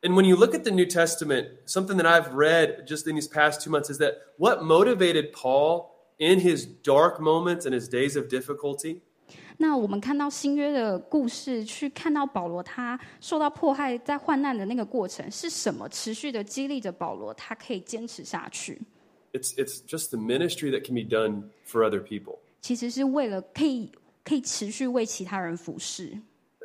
[0.02, 3.28] And when you look at the New Testament, something that I've read just in these
[3.28, 8.16] past two months is that what motivated Paul in his dark moments and his days
[8.16, 9.00] of difficulty
[9.58, 18.80] 那我们看到新约的故事，去看到保罗他受到迫害、在患难的那个过程是什么，持续的激励着保罗，他可以坚持下去。
[19.32, 22.38] it's it's just the ministry that can be done for other people.
[22.60, 23.90] 其实是为了可以
[24.24, 26.16] 可以持续为其他人服侍。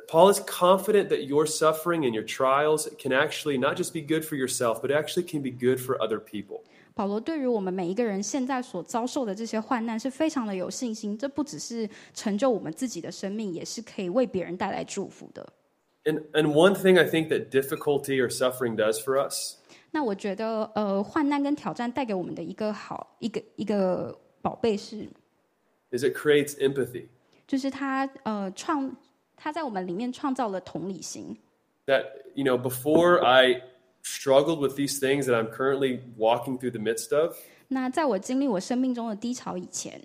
[0.08, 4.24] Paul is confident that your suffering and your trials can actually not just be good
[4.24, 6.62] for yourself, but actually can be good for other people.
[6.94, 15.48] 保罗对于我们每一个人现在所遭受的这些患难是非常的有信心，这不只是成就我们自己的生命，也是可以为别人带来祝福的。
[16.04, 19.56] And and one thing I think that difficulty or suffering does for us
[19.90, 25.08] 那我觉得，呃，患难跟挑战带给我们的一个好一个一个宝贝是，
[25.92, 27.08] is it creates empathy.
[27.48, 28.96] 就是他呃创
[29.38, 31.38] 他在我们里面创造了同理心。
[31.86, 33.62] That you know, before I
[34.04, 37.36] struggled with these things that I'm currently walking through the midst of,
[37.68, 40.02] 那在我经历我生命中的低潮以前，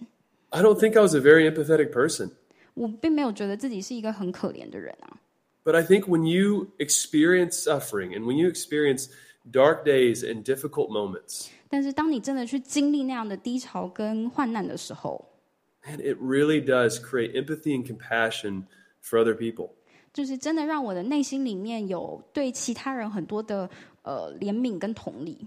[0.50, 2.30] I don't think I was a very empathetic person.
[2.74, 5.18] 我并没有觉得自己是一个很可怜的人啊。
[5.64, 9.08] But I think when you experience suffering and when you experience
[9.50, 15.28] dark days and difficult moments, 但是当你真的去经历那样的低潮跟患难的时候，
[15.84, 18.62] man, it really does create empathy and compassion
[19.02, 19.70] for other people.
[20.12, 23.68] 就是真的让我的内心里面有对其他人很多的
[24.02, 25.46] 呃怜悯跟同理。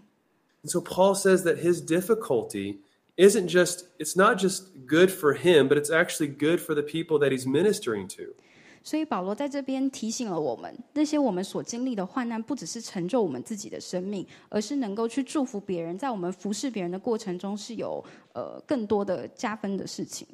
[0.63, 2.80] And so Paul says that his difficulty
[3.17, 7.19] isn't just it's not just good for him, but it's actually good for the people
[7.19, 8.36] that he's ministering to.
[8.84, 18.03] 所以保罗在这边提醒了我们，那些我们所经历的患难，不只是成就我们自己的生命，而是能够去祝福别人，在我们服侍别人的过程中，是有
[18.34, 20.28] 呃更多的加分的事情。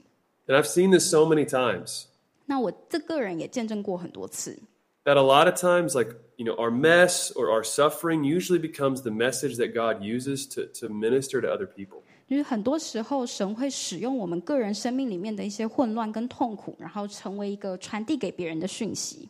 [0.47, 2.05] And I've seen this so many times
[2.45, 4.57] 那我这个人也见证过很多次，
[5.03, 9.01] that a lot of times like, you know, our mess or our suffering usually becomes
[9.01, 12.03] the message that God uses to to minister to other people.
[12.29, 19.29] 就是很多时候神会使用我们个人生命里面的一些混乱跟痛苦，然后成为一个传递给别人的讯息。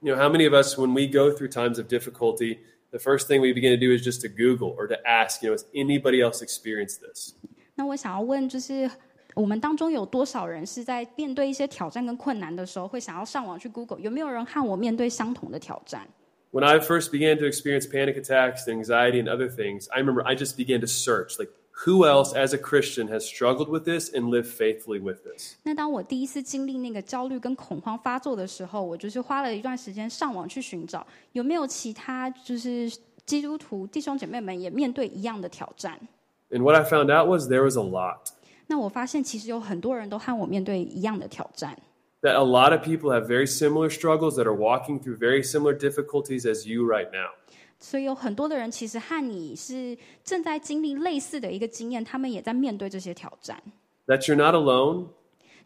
[0.00, 2.58] You know, how many of us, when we go through times of difficulty,
[2.90, 5.48] the first thing we begin to do is just to Google or to ask, you
[5.48, 7.32] know, has anybody else experienced this?
[7.74, 8.90] 那我想要问，就是
[9.38, 16.06] 我们当中有多少人是在面对一些挑战跟困难的时候，会想要上网去 Google，有没有人和我面对相同的挑战？
[16.52, 20.22] When I first began to experience panic attacks and anxiety and other things, I remember
[20.24, 21.50] I just began to search, like,
[21.84, 25.56] who else as a Christian has struggled with this and lived faithfully with this?
[25.64, 32.88] 那当我第一次经历那个焦虑跟恐慌发作的时候，我就是花了一段时间上网去寻找，有没有其他就是
[33.26, 35.98] 基督徒弟兄姐妹们也面对一样的挑战。
[36.50, 38.30] And what I found out was there was a lot.
[38.68, 41.76] 那我发现其实有很多人都和我面对一样的挑战。
[42.22, 45.76] That a lot of people have very similar struggles that are walking through very similar
[45.76, 47.30] difficulties as you right now.
[47.78, 53.62] 所以有很多的人其实和你是正在经历类似的一个经验，他们也在面对这些挑战。
[54.06, 55.08] That you're not alone.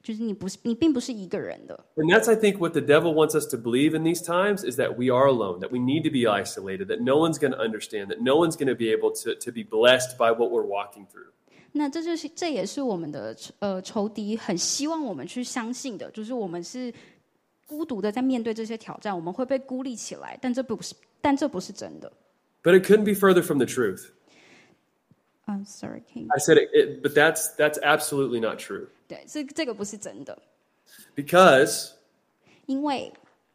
[0.01, 4.63] 就是你不是你并不是一个人的， And that's, I think, what the devil wants us to believe in these times
[4.65, 7.53] is that we are alone, that we need to be isolated, that no one's going
[7.53, 10.53] to understand, that no one's going to be able to, to be blessed by what
[10.53, 11.33] we're walking through.
[11.73, 16.93] 那这就是这也是我们的呃仇敌很希望我们去相信的，就是我们是
[17.67, 22.11] 孤独的在面对这些挑战，我们会被孤立起来，但这不是但这不是真的。
[22.63, 24.09] But it couldn't be further from the truth.
[25.47, 28.41] 嗯、s o r r y can you- I said it, it but that's that's absolutely
[28.41, 28.89] not true.
[29.07, 30.39] 对，这这个不是真的，
[31.15, 31.93] Because
[32.67, 33.13] 因为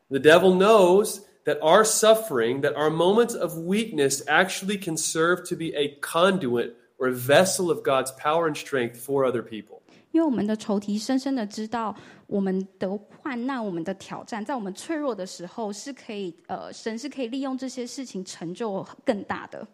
[0.09, 5.55] the devil knows that our suffering, that our moments of weakness actually can serve to
[5.55, 9.80] be a conduit or a vessel of God's power and strength for other people.
[10.10, 11.94] 因为我们的仇敌深深的知道，
[12.26, 19.68] 我们的患难、我们的挑战，在我们脆弱的时候，是可以呃，神是可以利用这些事情成就更大的。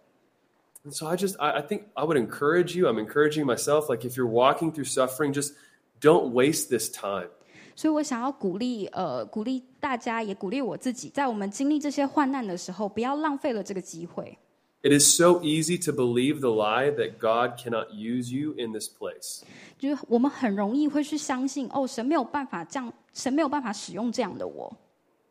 [0.84, 2.88] And so I just, I, I think I would encourage you.
[2.88, 3.88] I'm encouraging myself.
[3.88, 5.52] Like if you're walking through suffering, just
[6.00, 7.30] don't waste this time.
[7.76, 14.36] 所以我想要鼓励呃鼓励大家，也鼓励我自己，在我们经历这些患难的时候，不要浪费了这个机会。
[14.83, 19.43] It is so easy to believe the lie that God cannot use you in this place.
[19.77, 24.73] 就是我们很容易会去相信，哦，神没有办法这样，神没有办法使用这样的我。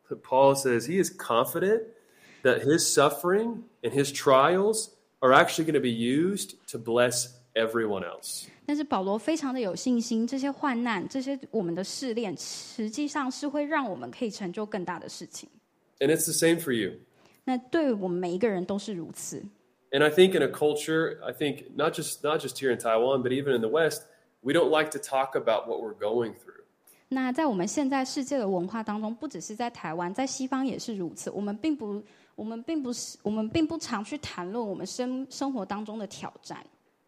[0.07, 1.83] But Paul says he is confident
[2.43, 8.03] that his suffering and his trials are actually going to be used to bless everyone
[8.03, 8.45] else.
[8.67, 15.49] 但是保罗非常的有信心，这些患难，这些我们的试炼，实际上是会让我们可以成就更大的事情。
[15.99, 16.99] And it's the same for you.
[17.44, 19.42] 那对我们每一个人都是如此。
[19.90, 23.30] And I think in a culture, I think not just not just here in Taiwan, but
[23.30, 24.02] even in the West,
[24.40, 26.64] we don't like to talk about what we're going through.
[27.08, 31.30] 那在我们现在世界的文化当中，不只是在台湾，在西方也是如此。
[31.30, 32.02] 我们并不，
[32.34, 36.64] 我们并不是，我们并不常去谈论我们生生活当中的挑战。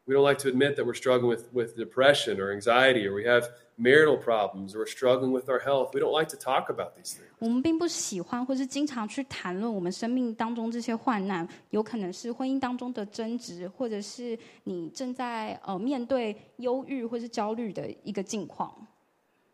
[0.08, 3.24] We don't like to admit that we're struggling with, with depression or anxiety, or we
[3.26, 5.94] have marital problems, or we're struggling with our health.
[5.94, 7.30] We don't like to talk about these things.
[7.40, 18.76] 我们并不喜欢，或是经常去谈论我们生命当中这些患难，有可能是婚姻当中的争执，或者是你正在呃面对忧郁或是焦虑的一个境况。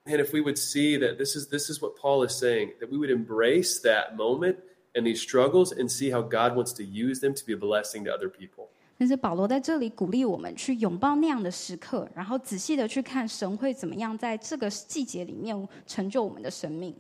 [0.06, 2.90] And if we would see that this is this is what Paul is saying, that
[2.90, 4.56] we would embrace that moment
[4.96, 8.06] and these struggles and see how God wants to use them to be a blessing
[8.06, 8.70] to other people.
[9.02, 16.96] 但是保罗在这里鼓励我们去拥抱那样的时刻，然后仔细的去看神会怎么样在这个季节里面成就我们的生命。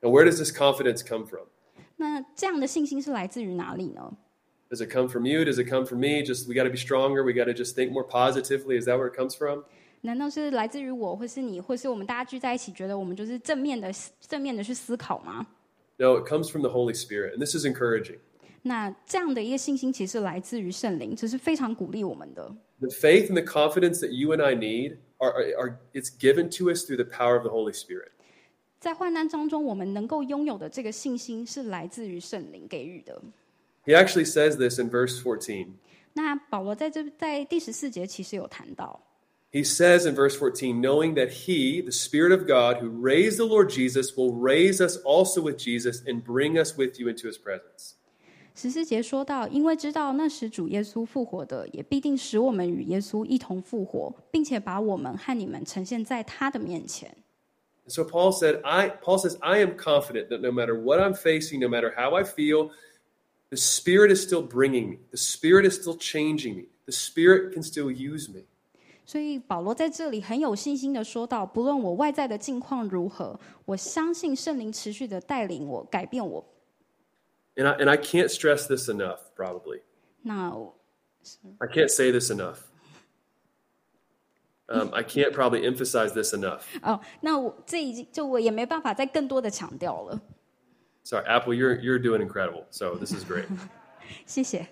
[0.00, 1.46] Now, where does this confidence come from?
[1.96, 4.16] 那这样的信心是来自于哪里呢？
[4.68, 5.44] Does it come from you?
[5.44, 6.24] Does it come from me?
[6.24, 7.22] Just we got to be stronger.
[7.24, 8.76] We got to just think more positively.
[8.80, 9.64] Is that where it comes from?
[10.00, 15.46] 难道是来自于我，或是你，或是我们大家聚在一起，觉得我们就是正面的、正面的去思考吗？
[15.98, 18.18] No, it comes from the Holy Spirit, and this is encouraging.
[18.62, 22.54] 那这样的一个信心，其实来自于圣灵，这是非常鼓励我们的。
[22.80, 26.50] The faith and the confidence that you and I need are, are, are it's given
[26.58, 28.10] to us through the power of the Holy Spirit.
[28.78, 33.20] 在患难当中，我们能够拥有的这个信心，是来自于圣灵给予的。
[33.84, 35.68] He actually says this in verse 14.
[36.12, 39.00] 那保罗在这在第十四节其实有谈到，
[39.52, 43.46] He says in verse 14, knowing that He, the Spirit of God, who raised the
[43.46, 47.38] Lord Jesus, will raise us also with Jesus and bring us with you into His
[47.38, 47.94] presence.
[48.53, 57.09] 十四节说到，因为知道那时主耶稣复活的，也必定使我们与耶稣一同复活，并且把我们和你们呈现在他的面前。
[57.87, 61.59] And so Paul said, I Paul says, I am confident that no matter what I'm facing,
[61.59, 62.69] no matter how I feel,
[63.49, 64.97] the Spirit is still bringing me.
[65.11, 66.65] The Spirit is still changing me.
[66.85, 68.43] The Spirit can still use me.
[69.05, 76.45] 所以保罗在这里很有信心的说到，不论我外在的境况如何，我相信圣灵持续的带领我、改变我。
[77.56, 79.80] And I, and I can't stress this enough, probably.
[80.22, 80.52] 那
[81.60, 82.70] I can't say this enough.
[84.68, 86.64] Um, I can't probably emphasize this enough.
[86.82, 90.20] 哦，那我这已经就我也没办法再更多的强调了。
[91.04, 92.64] Sorry, Apple, you're you're doing incredible.
[92.70, 93.46] So this is great.
[94.26, 94.66] 谢谢。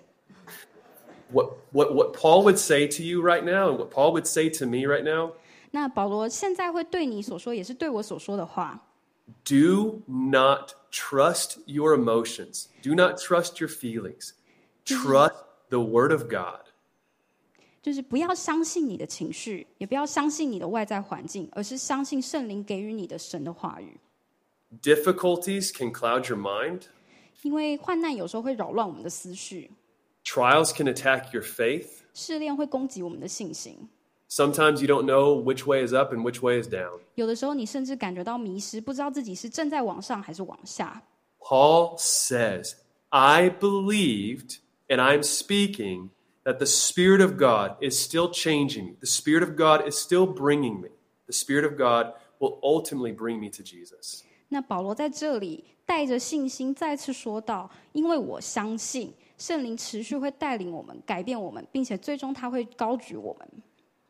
[1.31, 4.49] what what what Paul would say to you right now, and what Paul would say
[4.49, 5.31] to me right now,
[5.71, 8.87] 那保罗现在会对你所说，也是对我所说的话。
[9.43, 12.67] do not trust your emotions.
[12.83, 14.33] Do not trust your feelings.
[14.85, 15.35] Trust
[15.69, 16.61] the Word of God.
[17.81, 23.99] 就是不要相信你的情绪，也不要相信你的外在环境，而是相信圣灵给予你的神的话语。
[24.81, 26.81] Difficulties can cloud your mind.
[27.43, 29.69] 因为患难有时候会扰乱我们的思绪，
[30.23, 31.99] Trials can attack your faith.
[32.15, 33.87] 试炼会攻击我们的信心。
[34.29, 36.99] Sometimes you don't know which way is up and which way is down.
[37.13, 41.01] 有的时候，你甚至感觉到迷失，不知道自己是正在往上还是往下。
[41.39, 42.73] Paul says,
[43.09, 44.57] I believed
[44.89, 46.09] and I'm speaking
[46.43, 48.95] that the Spirit of God is still changing me.
[48.99, 50.89] The Spirit of God is still bringing me.
[51.27, 54.23] The Spirit of God will ultimately bring me to Jesus.
[54.49, 63.47] 那保罗在这里带着信心再次说道：“因为我相信圣灵持续会带领我们、改变我们，并且最终他会高举我们。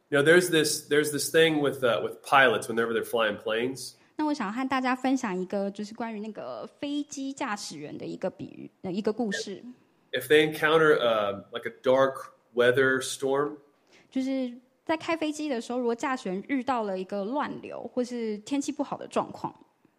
[0.09, 3.93] You know, there's this there's this thing with uh, with pilots whenever they're flying planes.
[4.17, 9.63] ”那我想和大家分享一个，就是关于那个飞机驾驶员的一个比喻，呃，一个故事。
[10.11, 13.57] If they encounter uh, like a dark weather storm,
[14.09, 14.53] 就是
[14.86, 19.53] 在开飞机的时候，如果驾驶员遇到了一个乱流或是天气不好的状况，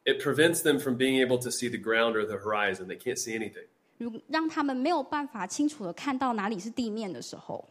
[0.04, 2.86] it prevents them from being able to see the ground or the horizon.
[2.86, 3.66] They can't see anything.
[3.98, 7.68] 如让他们没有办法清楚的看到哪里是地面的时候，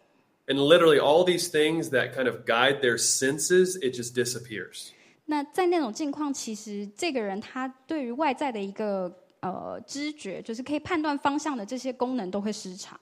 [0.50, 4.92] And literally all these things that kind of guide their senses, it just disappears.
[5.26, 13.00] 那在那种境况，其实这个人他对于外在的一个呃知觉，就是可以判断方向的这些功能都会失常，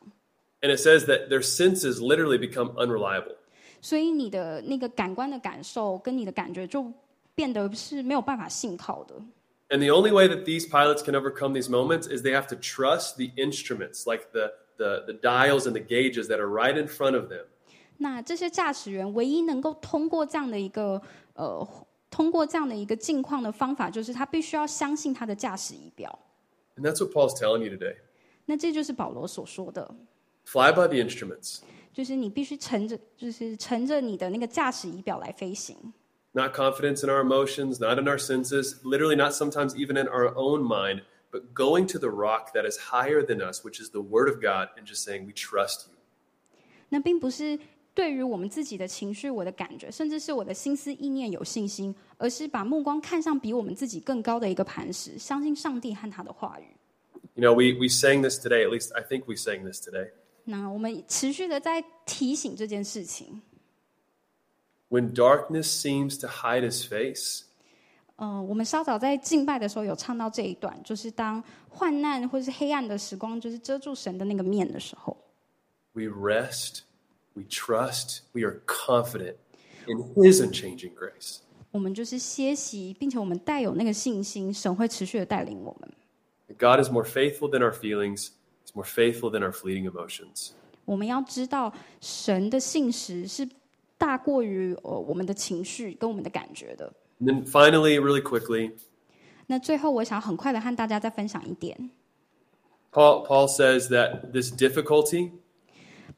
[0.62, 3.36] And it says that their senses literally become unreliable.
[3.82, 6.90] 所以你的那个感官的感受跟你的感觉就
[7.36, 9.16] 变得是没有办法信靠的。
[9.70, 12.56] And the only way that these pilots can overcome these moments is they have to
[12.56, 16.88] trust the instruments, like the, the, the dials and the gauges that are right in
[16.88, 17.46] front of them.
[17.98, 21.02] 那这些驾驶员唯一能够通过这样的一个
[21.36, 21.68] 呃，
[22.10, 26.20] 通过这样的一个境况的方法，就是他必须要相信他的驾驶仪表。
[26.76, 27.96] And that's what Paul's telling you today.
[28.46, 29.96] 那这就是保罗所说的，
[30.46, 31.60] Fly by the instruments,
[31.94, 35.78] 就是你必须乘着，就是乘着你的那个驾驶仪表来飞行。
[36.34, 40.34] not confidence in our emotions, not in our senses, literally not sometimes even in our
[40.36, 44.02] own mind, but going to the rock that is higher than us, which is the
[44.02, 45.96] Word of God, and just saying, We trust you.
[46.90, 47.60] 那并不是
[47.96, 56.66] 对于我们自己的情绪、我的感觉，甚至是我的心思意念有信心，而是把目光看向比我们自己更高的一个磐石，相信上帝和他的话语。
[57.36, 60.12] You know, we, we sang this today, at least I think we sang this today.
[60.46, 63.42] 那我们持续的在提醒这件事情。
[64.90, 67.46] When darkness seems to hide his face,
[68.19, 75.17] 呃，我们稍早在敬拜的时候有唱到这一段，就是当患难或是黑暗的时光，就是遮住神的那个面的时候
[75.93, 76.81] ，we rest,
[77.35, 79.37] we trust, we are confident
[79.87, 81.39] in his unchanging grace.
[81.71, 85.89] 我们就是歇息，并且我们带有那个信心，神会持续的带领我们。
[86.59, 88.31] God is more faithful than our feelings,
[88.67, 90.51] he's more faithful than our fleeting emotions.
[90.85, 93.49] 我们要知道，神的信实是
[93.97, 96.93] 大过于呃我们的情绪跟我们的感觉的。
[97.20, 98.72] And then finally, really quickly,
[99.48, 101.92] 那最后，我想很快的和大家再分享一点。
[102.92, 105.32] Paul, Paul says that this difficulty,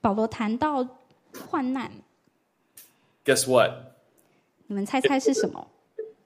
[0.02, 0.88] 保罗谈到
[1.50, 1.92] 患难，
[3.24, 3.72] guess what?
[4.68, 5.68] 你们猜猜是什么？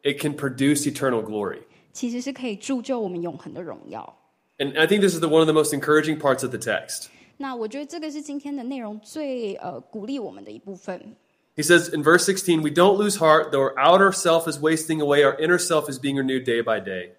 [0.03, 1.63] It can produce eternal glory.
[1.91, 4.17] 其实是可以铸就我们永恒的荣耀。
[4.57, 7.07] And I think this is the, one of the most encouraging parts of the text.
[7.38, 11.15] 那我觉得这个是今天的内容最呃鼓励我们的一部分。
[11.55, 15.01] He says in verse 16, We don't lose heart, though our outer self is wasting
[15.01, 17.11] away, our inner self is being renewed day by day.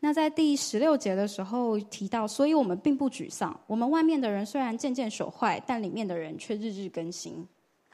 [0.00, 3.58] 那在第十六节的时候提到，所以我们并不沮丧。
[3.66, 7.48] 我们外面的人虽然渐渐朽坏，但里面的人却日日更新。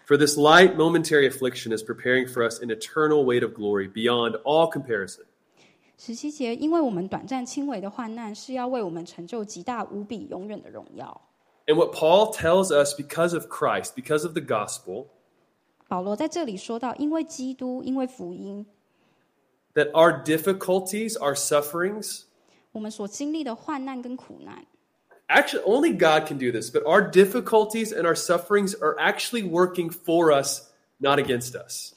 [0.05, 4.33] For this light momentary affliction is preparing for us an eternal weight of glory beyond
[4.43, 5.23] all comparison.
[5.97, 11.29] 十七节，因为我们短暂轻微的患难，是要为我们成就极大无比永远的荣耀。
[11.69, 15.07] And what Paul tells us because of Christ, because of the gospel,
[15.89, 18.65] 保罗在这里说到，因为基督，因为福音，
[19.75, 22.23] that our difficulties, our sufferings,
[22.73, 24.65] 我们所经历的患难跟苦难，
[25.29, 29.91] actually only God can do this, but our difficulties and our sufferings are actually working
[29.91, 31.93] for us, not against us.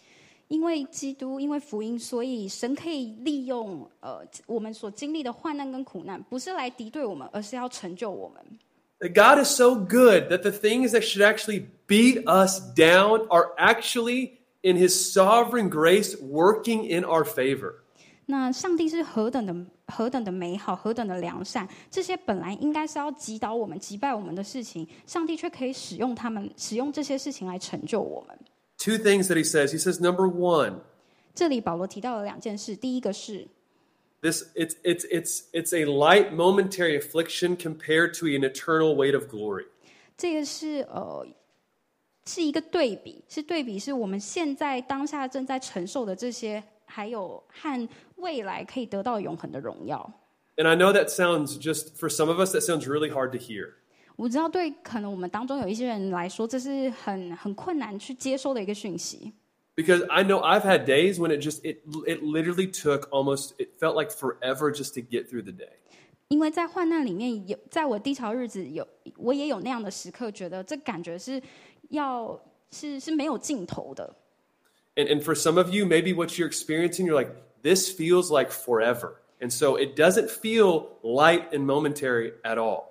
[0.50, 8.44] 因为基督，因为福音，所以神可以利用呃我们所经历的患难跟苦难，不是来敌对我们，而是要成就我们。
[9.02, 13.52] That God is so good that the things that should actually beat us down are
[13.58, 17.76] actually in his sovereign grace working in our favor.
[18.28, 19.56] 那上帝是何等的
[19.88, 28.36] 何等的美好，何等的良善，这些本来应该是要击倒我们、击败我们的事情，上帝却可以使用他们，使用这些事情来成就我们。
[28.78, 29.72] Two things that he says.
[29.72, 30.80] He says, number one,
[31.36, 33.46] 这里保罗提到了两件事，第一个是
[34.22, 39.26] this it's it's it's it's a light momentary affliction compared to an eternal weight of
[39.28, 39.66] glory.
[40.18, 41.28] 这个是呃
[42.26, 50.12] 是一个对比，是对比是我们现在当下正在承受的这些，还有和未来可以得到永恒的荣耀。
[50.58, 53.38] And I know that sounds just for some of us that sounds really hard to
[53.38, 53.74] hear.
[54.16, 59.34] 我知道对可能我们当中有一些人来说，这是很很困难去接收的一个讯息。
[59.76, 63.78] Because I know I've had days when it just it it literally took almost it
[63.78, 65.76] felt like forever just to get through the day.
[66.30, 68.88] 因为在患难里面有，在我低潮日子有，
[69.18, 71.42] 我也有那样的时刻，觉得这感觉是
[71.90, 72.42] 要
[72.72, 74.16] 是是没有尽头的。
[74.96, 78.52] And and for some of you, maybe what you're experiencing, you're like, this feels like
[78.52, 79.18] forever.
[79.42, 82.86] And so it doesn't feel light and momentary at all.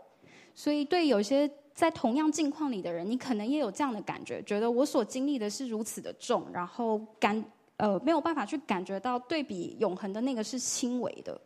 [0.55, 7.42] 所以对有些 在同样境况里的人，你可能也有这样的感觉，觉得我所经历的是如此的重，然后感
[7.78, 11.40] 呃没有办法去感觉到对比永恒的那个是轻微的。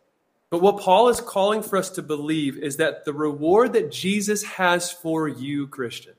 [0.50, 4.44] But what Paul is calling for us to believe is that the reward that Jesus
[4.56, 6.14] has for you, Christian,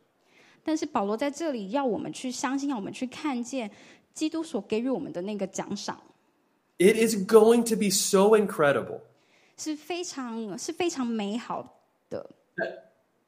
[0.63, 3.69] 但是保罗在这里要我们去相信，要我们去看见
[4.13, 5.99] 基督所给予我们的那个奖赏
[6.77, 9.01] ，it is going to be so incredible.
[9.57, 12.25] 是非常是非常美好的。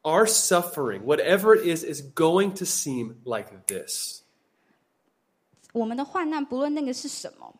[0.06, 4.22] Our suffering, whatever it is, is going to seem like this.
[5.72, 7.54] 我们的患难，不论那个是什么，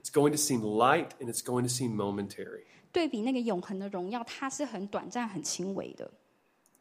[0.00, 2.64] It's going to seem light and it's going to seem momentary.
[2.92, 6.10] 对比那个永恒的荣耀，它是很短暂、很轻微的。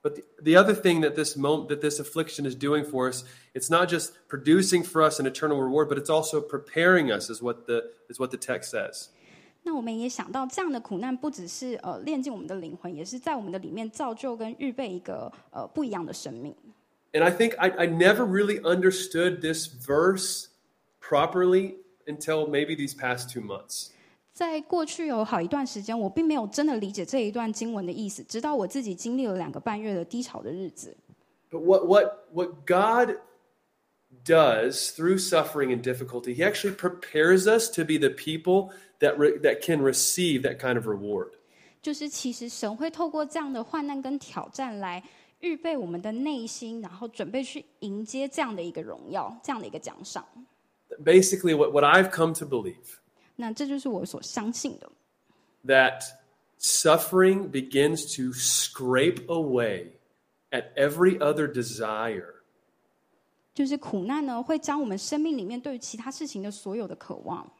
[0.03, 3.23] But the, the other thing that this moment, that this affliction is doing for us,
[3.55, 7.41] it's not just producing for us an eternal reward, but it's also preparing us, is
[7.41, 9.09] what the is what the text says.
[9.68, 16.56] 那我们也想到，这样的苦难不只是呃炼尽我们的灵魂，也是在我们的里面造就跟预备一个呃不一样的生命。
[17.12, 20.46] And I think I, I never really understood this verse
[21.02, 21.74] properly
[22.06, 23.90] until maybe these past two months.
[24.32, 30.96] 在过去有好一段时间，我并没有真的理解这一段经文的意思，直到我自己经历了两个半月的低潮的日子。
[31.50, 33.18] But what what what God
[34.24, 39.37] does through suffering and difficulty, He actually prepares us to be the people that re,
[39.39, 41.29] that can receive that kind of reward.
[41.81, 45.03] 就是其实神会透过这样的患难跟挑战来
[45.41, 50.25] 预备我们的内心，然后准备去迎接这样的一个荣耀，这样的一个奖赏。
[51.03, 52.97] Basically, what, what I've come to believe
[53.35, 54.89] 那这就是我所相信的。
[55.65, 56.03] that
[56.59, 59.87] suffering begins to scrape away
[60.51, 62.27] at every other desire
[63.53, 67.51] 就是苦难呢，会将我们生命里面对于其他事情的所有的渴望，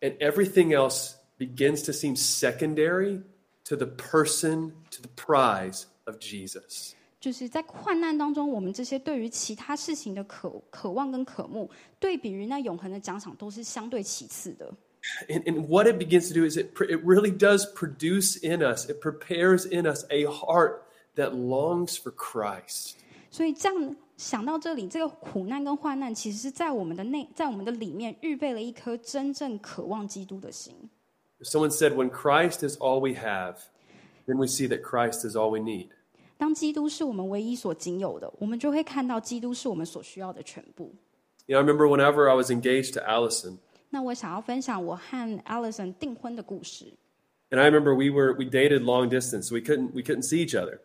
[0.00, 3.22] and everything else begins to seem secondary
[3.64, 6.94] to the person, to the prize of Jesus.
[7.18, 11.68] 就是在患难当中，我们这些对于其他事情的渴渴望跟渴慕，
[11.98, 14.72] 对比于那永恒的奖赏，都是相对其次的。
[15.28, 18.60] And, and what it begins to do is it, pr- it really does produce in
[18.60, 20.82] us, it prepares in us a heart
[21.16, 22.96] that longs for Christ.
[23.30, 30.75] 所以这样 想到这里，这个苦难跟患难，其实是在我们的内，在我们的里面预备了一颗真正渴望基督的心。
[31.41, 33.55] Someone said, when Christ is all we have,
[34.27, 35.89] then we see that Christ is all we need.
[36.37, 40.93] 当基督是我们唯一所仅有的，我们就会看到基督是我们所需要的全部。
[41.47, 43.57] You know, I remember whenever I was engaged to Allison,
[43.89, 46.93] 那我想要分享我和 Allison 订婚的故事。
[47.50, 50.54] and I remember we were we dated long distance, so we couldn't we couldn't see each
[50.54, 50.80] other.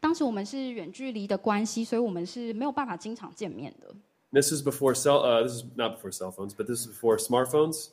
[0.00, 3.94] 当时我们是远距离的关系，所以我们是没有办法经常见面的。
[4.32, 5.20] This is before cell.
[5.22, 7.90] Uh, this is not before cell phones, but this is before smartphones.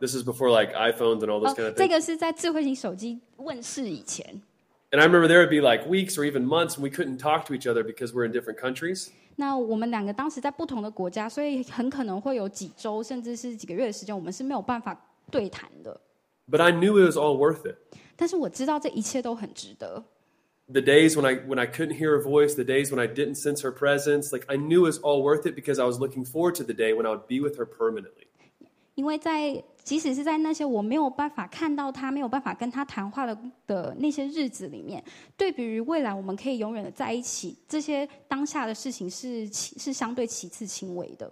[0.00, 1.88] This is before like iPhones and all those 哦 kind of 这 things.
[1.88, 4.42] 个是在智慧型手机问世以前。
[4.90, 7.46] And I remember there would be like weeks or even months when we couldn't talk
[7.46, 9.08] to each other because we're in different countries.
[9.36, 14.98] 那我们两个当时在不同的国家，所以很可能会有几周甚至是几个月的时间，我们是没有办法
[15.30, 15.98] 对谈的。
[16.49, 17.75] But I knew it was all worth it.
[18.15, 20.05] 但是我知道这一切都很值得。
[20.69, 23.61] The days when I when I couldn't hear her voice, the days when I didn't sense
[23.61, 26.55] her presence, like I knew it was all worth it because I was looking forward
[26.55, 28.27] to the day when I would be with her permanently.
[28.95, 33.37] 因为在即使是在那些我没有办法看到他、没有办法跟他谈话的
[33.67, 35.03] 的那些日子里面，
[35.37, 41.31] 对比于未来我们可以永远的在一起，这些当下的事情是其是相对其次轻微的。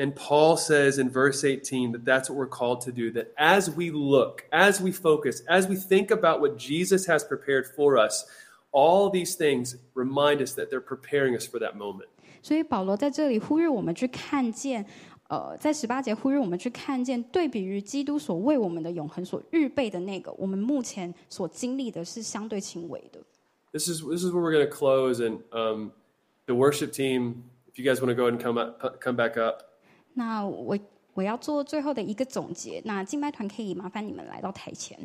[0.00, 3.10] And Paul says in verse 18 that that's what we're called to do.
[3.10, 7.66] That as we look, as we focus, as we think about what Jesus has prepared
[7.66, 8.24] for us,
[8.70, 12.08] all these things remind us that they're preparing us for that moment.
[12.42, 14.86] 所以保罗在这里呼吁我们去看见，
[15.28, 23.18] 呃，在十八节呼吁我们去看见，对比于基督所为我们的永恒所预备的那个，我们目前所经历的是相对轻微的。
[23.72, 25.20] This is this is where we're going to close.
[25.20, 25.90] And um,
[26.46, 29.36] the worship team, if you guys want to go ahead and come up, come back
[29.36, 29.64] up.
[30.14, 30.78] 那我
[31.14, 34.98] 我要做最后的一个总结，那敬拜团可以麻烦你们来到台前。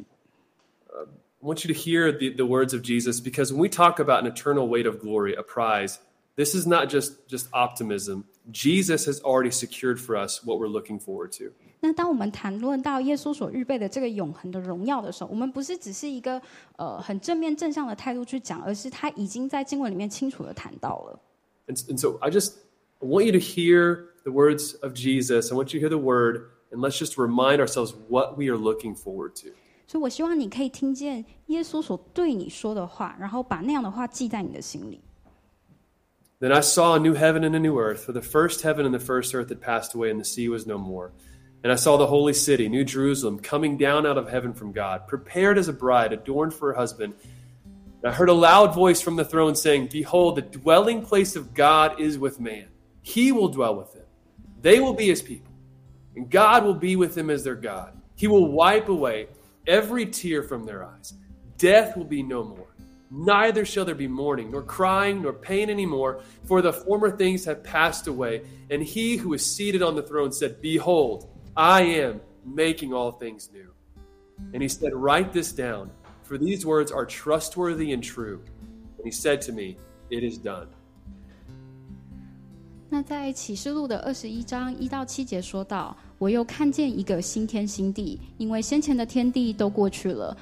[0.89, 1.05] I
[1.41, 4.27] want you to hear the, the words of Jesus because when we talk about an
[4.27, 5.97] eternal weight of glory, a prize,
[6.35, 8.23] this is not just, just optimism.
[8.51, 11.51] Jesus has already secured for us what we're looking forward to.
[11.81, 16.41] 那当我们谈论到耶稣所预备的这个永恒的荣耀的时候，我们不是只是一个
[16.77, 21.19] 呃很正面正向的态度去讲，而是他已经在经文里面清楚的谈到了。
[21.67, 22.53] And, and so I just
[22.99, 25.51] I want you to hear the words of Jesus.
[25.51, 28.57] I want you to hear the word, and let's just remind ourselves what we are
[28.57, 29.49] looking forward to.
[29.85, 35.01] 所以我希望你可以听见耶稣所对你说的话，然后把那样的话记在你的心里。
[36.39, 38.91] Then I saw a new heaven and a new earth, for the first heaven and
[38.91, 41.11] the first earth had passed away, and the sea was no more.
[41.63, 45.07] And I saw the holy city, New Jerusalem, coming down out of heaven from God,
[45.07, 47.13] prepared as a bride, adorned for her husband.
[48.01, 51.53] And I heard a loud voice from the throne saying, Behold, the dwelling place of
[51.53, 52.67] God is with man.
[53.01, 53.96] He will dwell with them.
[54.60, 55.52] They will be his people,
[56.16, 57.98] and God will be with them as their God.
[58.16, 59.28] He will wipe away
[59.66, 61.14] every tear from their eyes.
[61.56, 62.66] Death will be no more.
[63.10, 67.62] Neither shall there be mourning, nor crying, nor pain anymore, for the former things have
[67.64, 68.42] passed away.
[68.70, 73.50] And he who is seated on the throne said, Behold, I am making all things
[73.52, 73.72] new.
[74.52, 75.90] And he said, Write this down,
[76.22, 78.42] for these words are trustworthy and true.
[78.98, 79.78] And he said to me,
[80.10, 80.68] It is done.
[82.90, 90.34] 那在启示录的二十一章一到七节说到：“我又看见一个新天新地，因为先前的天地都过去了，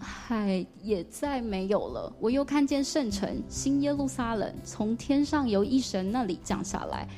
[0.00, 2.12] 海也再没有了。
[2.18, 7.08] 我又看见圣城新耶路撒冷从天上由一神那里降下来，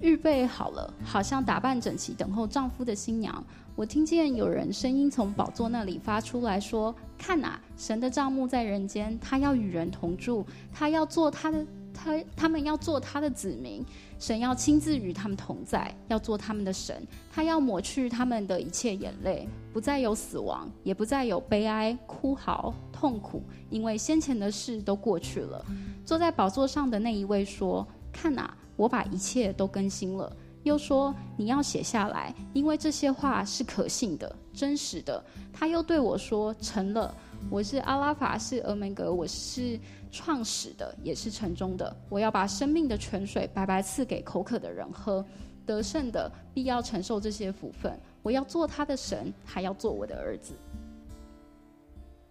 [0.00, 3.42] 预备好了，好像打扮整齐等候丈夫的新娘。
[3.74, 13.82] 我听见有人声音从宝座那里发出来说：“看哪，神的帐幕在人间，他要与人同住，他要做他的。”他他们要做他的子民，
[14.18, 17.06] 神要亲自与他们同在，要做他们的神。
[17.32, 25.64] 他要抹去他们的一切眼泪，不再有死亡，也不再有悲哀、哭嚎、痛苦，因为先前的事都过去了。
[26.04, 30.30] 坐在宝座上的那一位说：“看啊，我把一切都更新了。”
[30.64, 35.22] 又说：“你要写下来，因为这些话是可信的、真实的。”
[35.52, 37.14] 他又对我说：“成了。”
[37.50, 39.78] 我是阿拉法，是俄门格，我是
[40.13, 41.95] 创始的，也是城中的。
[42.09, 45.23] 我要把生命的泉水白白赐给口渴的人喝，
[45.65, 47.99] 得胜的必要承受这些福分。
[48.21, 50.53] 我要做他的神，还要做我的儿子。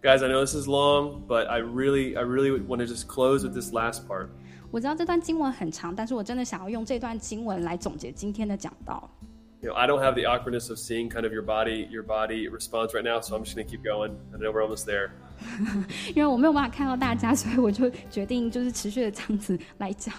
[0.01, 3.43] Guys, I know this is long, but I really, I really want to just close
[3.43, 4.29] with this last part.
[4.71, 9.09] 我知道这段经文很长，但是我真的想要用这段经文来总结今天的讲道。
[9.61, 12.93] you know, I don't have the awkwardness of seeing kind of your body, your body response
[12.93, 14.15] right now, so I'm just going to keep going.
[14.33, 15.11] I know we're almost there.
[16.14, 20.14] 因为我没有办法看到大家，所以我就决定就是持续的这样子来讲。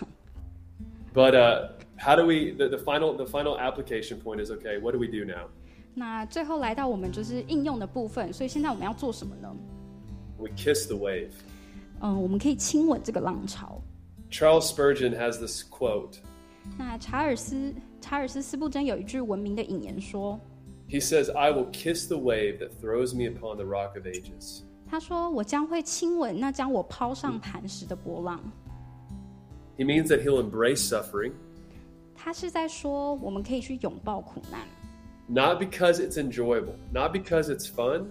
[1.13, 4.79] But、uh, how do we the, the final the final application point is okay?
[4.79, 5.47] What do we do now?
[5.93, 9.55] 那最后来到我们就是应用的部分，所以现在我们要做什么呢
[10.37, 11.31] ？We kiss the wave.
[12.01, 13.81] 嗯，我们可以亲吻这个浪潮。
[14.29, 16.17] Charles Spurgeon has this quote.
[16.77, 20.37] 那查尔斯查尔斯司布真有一句闻名的引言说。
[20.89, 24.63] He says, "I will kiss the wave that throws me upon the rock of ages."
[24.94, 28.40] 他说：“我将会亲吻那将我抛上磐石的波浪。”
[29.78, 31.32] He means that he'll embrace suffering.
[32.14, 34.60] 他是在说我们可以去拥抱苦难。
[35.26, 38.06] Not because it's enjoyable, not because it's fun.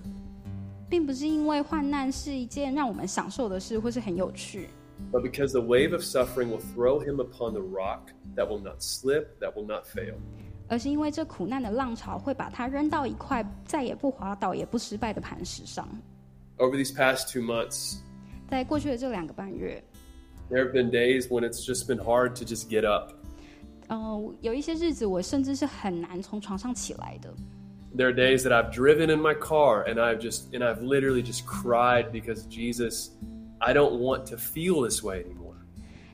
[0.90, 4.70] 并不是因为患难是一件让我们享受的事，或是很有趣。
[5.12, 9.40] but because the wave of suffering will throw him upon the rock that will not slip,
[9.40, 10.16] that will not fail.
[10.68, 15.88] 而是因为这苦难的浪潮会把他扔到一块再也不滑倒也不失败的磐石上。
[16.58, 18.00] Over these past two months,
[18.50, 19.82] 在过去的这两个半月，
[20.50, 23.14] there have been days when it's just been hard to just get up.
[23.88, 27.34] 呃，有一些日子我甚至是很难从床上起来的。
[27.96, 31.46] There are days that I've driven in my car and I've just and I've literally just
[31.46, 33.12] cried because Jesus
[33.60, 35.56] I don't want to feel this way anymore.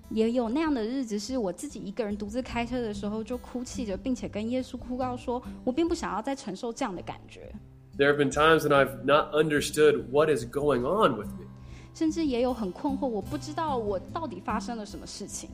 [0.10, 7.51] 也有那样的日子，是我自己一个人独自开车的时候，就哭泣着，并且跟耶稣哭告说：“我并不想要再承受这样的感觉。”
[7.99, 11.45] There have been times when I've not understood what is going on with me.
[11.93, 15.49] 甚至也有很困惑，我不知道我到底发生了什么事情。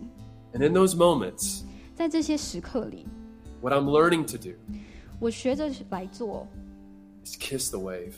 [0.54, 1.62] And in those moments,
[1.96, 3.06] 在这些时刻里，
[3.62, 4.56] what I'm learning to do,
[5.20, 6.48] 我学着来做，
[7.24, 8.14] is kiss the wave,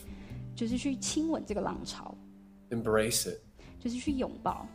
[0.56, 2.16] 就是去亲吻这个浪潮，
[2.70, 3.38] embrace it.
[3.78, 4.66] 就是去拥抱。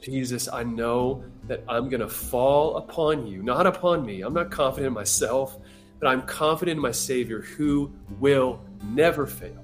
[0.00, 4.22] Jesus, I know that I'm going to fall upon you, not upon me.
[4.22, 5.52] I'm not confident in myself,
[6.00, 8.58] but I'm confident in my Savior who will
[8.94, 9.56] never fail.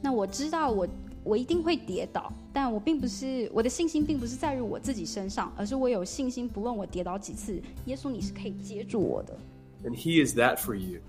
[0.00, 0.88] 那我知道我
[1.24, 9.38] 我一定会跌倒，但我并不是我的信心并不是在于我自己身上，而是我有信心，不论我跌倒几次，耶稣你是可以接住我的。
[9.84, 11.00] And He is that for you.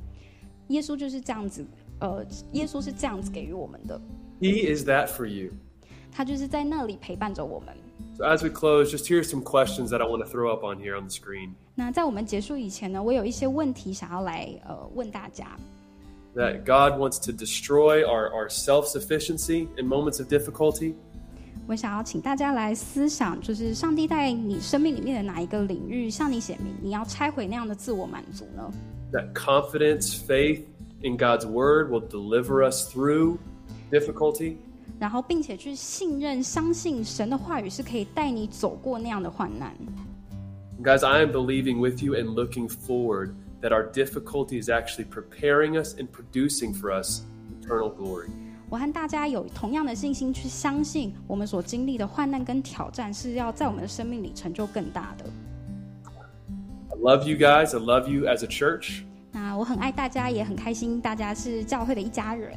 [0.67, 1.65] 耶稣就是这样子，
[1.99, 3.99] 呃，耶稣是这样子给予我们的。
[4.39, 5.51] He is that for you.
[6.11, 7.75] 他就是在那里陪伴着我们。
[8.17, 10.77] So as we close, just here's some questions that I want to throw up on
[10.77, 11.55] here on the screen.
[11.75, 15.57] 那在我们结束以前呢，我有一些问题想要来呃问大家。
[16.35, 20.95] That God wants to destroy our, our self-sufficiency in moments of difficulty.
[21.67, 28.71] 我想要请大家来思想，就是上帝在你生命里面的哪一个领域向你显明，你要拆毁那样的自我满足呢？
[29.11, 30.63] That confidence, faith
[31.01, 33.37] in God's word will deliver us through
[33.91, 34.57] difficulty.
[34.98, 39.72] 然后，并且去信任、相信神的话语是可以带你走过那样的患难。
[40.82, 43.30] Guys, I am believing with you and looking forward
[43.62, 47.22] that our difficulty is actually preparing us and producing for us
[47.60, 48.28] eternal glory.
[48.70, 55.24] 我和大家有同样的信心，去相信我们所经历的患难跟挑战是要在我们的生命里成就更大的。
[56.90, 57.74] I love you guys.
[57.74, 59.02] I love you as a church.
[59.30, 62.52] 那我很爱大家，也很开心，大家是教会的一家人。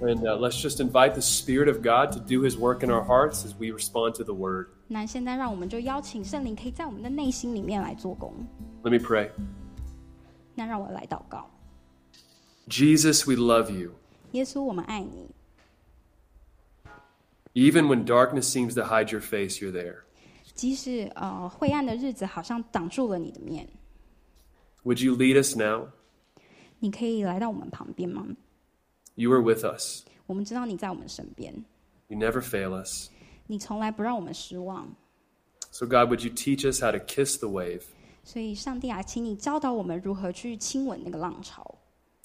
[0.00, 3.02] And uh, let's just invite the Spirit of God to do His work in our
[3.02, 4.66] hearts as we respond to the Word.
[4.86, 8.34] 那现在让我们就邀请圣灵可以在我们的内心里面来做工。
[8.82, 9.30] Let me pray.
[10.54, 11.50] 那让我来祷告。
[12.68, 13.92] Jesus, we love you.
[14.32, 15.30] 耶稣，我们爱你。
[17.54, 20.00] Even when darkness seems to hide your face, you're there.
[20.54, 23.68] 即使呃灰暗的日子好像挡住了你的面。
[24.84, 25.88] Would you lead us now?
[26.80, 28.26] 你可以来到我们旁边吗
[29.18, 30.04] ？you are with us.
[30.26, 31.52] 我们知道你在我们身边，
[32.08, 33.10] You never fail us.
[33.46, 34.94] 你从来不让我们失望。
[35.70, 37.82] So, God, would you teach us how to kiss the wave
[38.22, 41.78] 所以，上帝啊，请你教导我们如何去亲吻那个浪潮，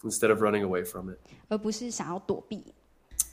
[0.03, 1.17] instead of running away from it?
[1.49, 2.63] 而不是想要躲避。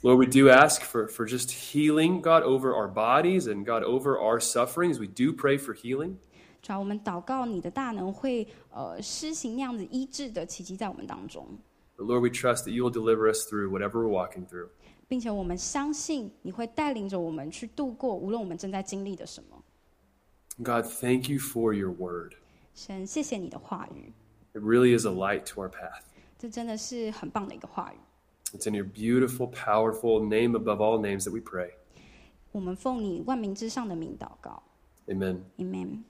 [0.01, 4.17] Lord, we do ask for, for just healing, God, over our bodies and God, over
[4.19, 4.99] our sufferings.
[4.99, 6.15] We do pray for healing.
[6.61, 11.47] 主要我们祷告你的大能会呃施行那样子医治的奇迹在我们当中，
[12.01, 14.69] But Lord, we trust that you will deliver us through whatever we're walking through.
[15.07, 19.63] 并且我们相信你会带领着我们去度过无论我们正在经历的什么。
[20.57, 22.33] God, thank you for your word.
[22.73, 24.13] 神，谢谢你的话语，
[24.53, 26.01] It really is a light to our path.
[26.37, 27.97] 这真的是很棒的一个话语。
[28.53, 31.71] It's in your beautiful, powerful name above all names that we pray.
[32.51, 34.61] 我们奉你万民之上的名祷告
[35.07, 35.41] Amen.
[35.57, 36.03] ，Amen。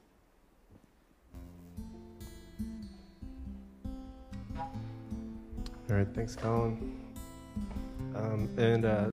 [5.93, 6.99] All right, thanks, Colin.
[8.15, 9.11] Um, and uh,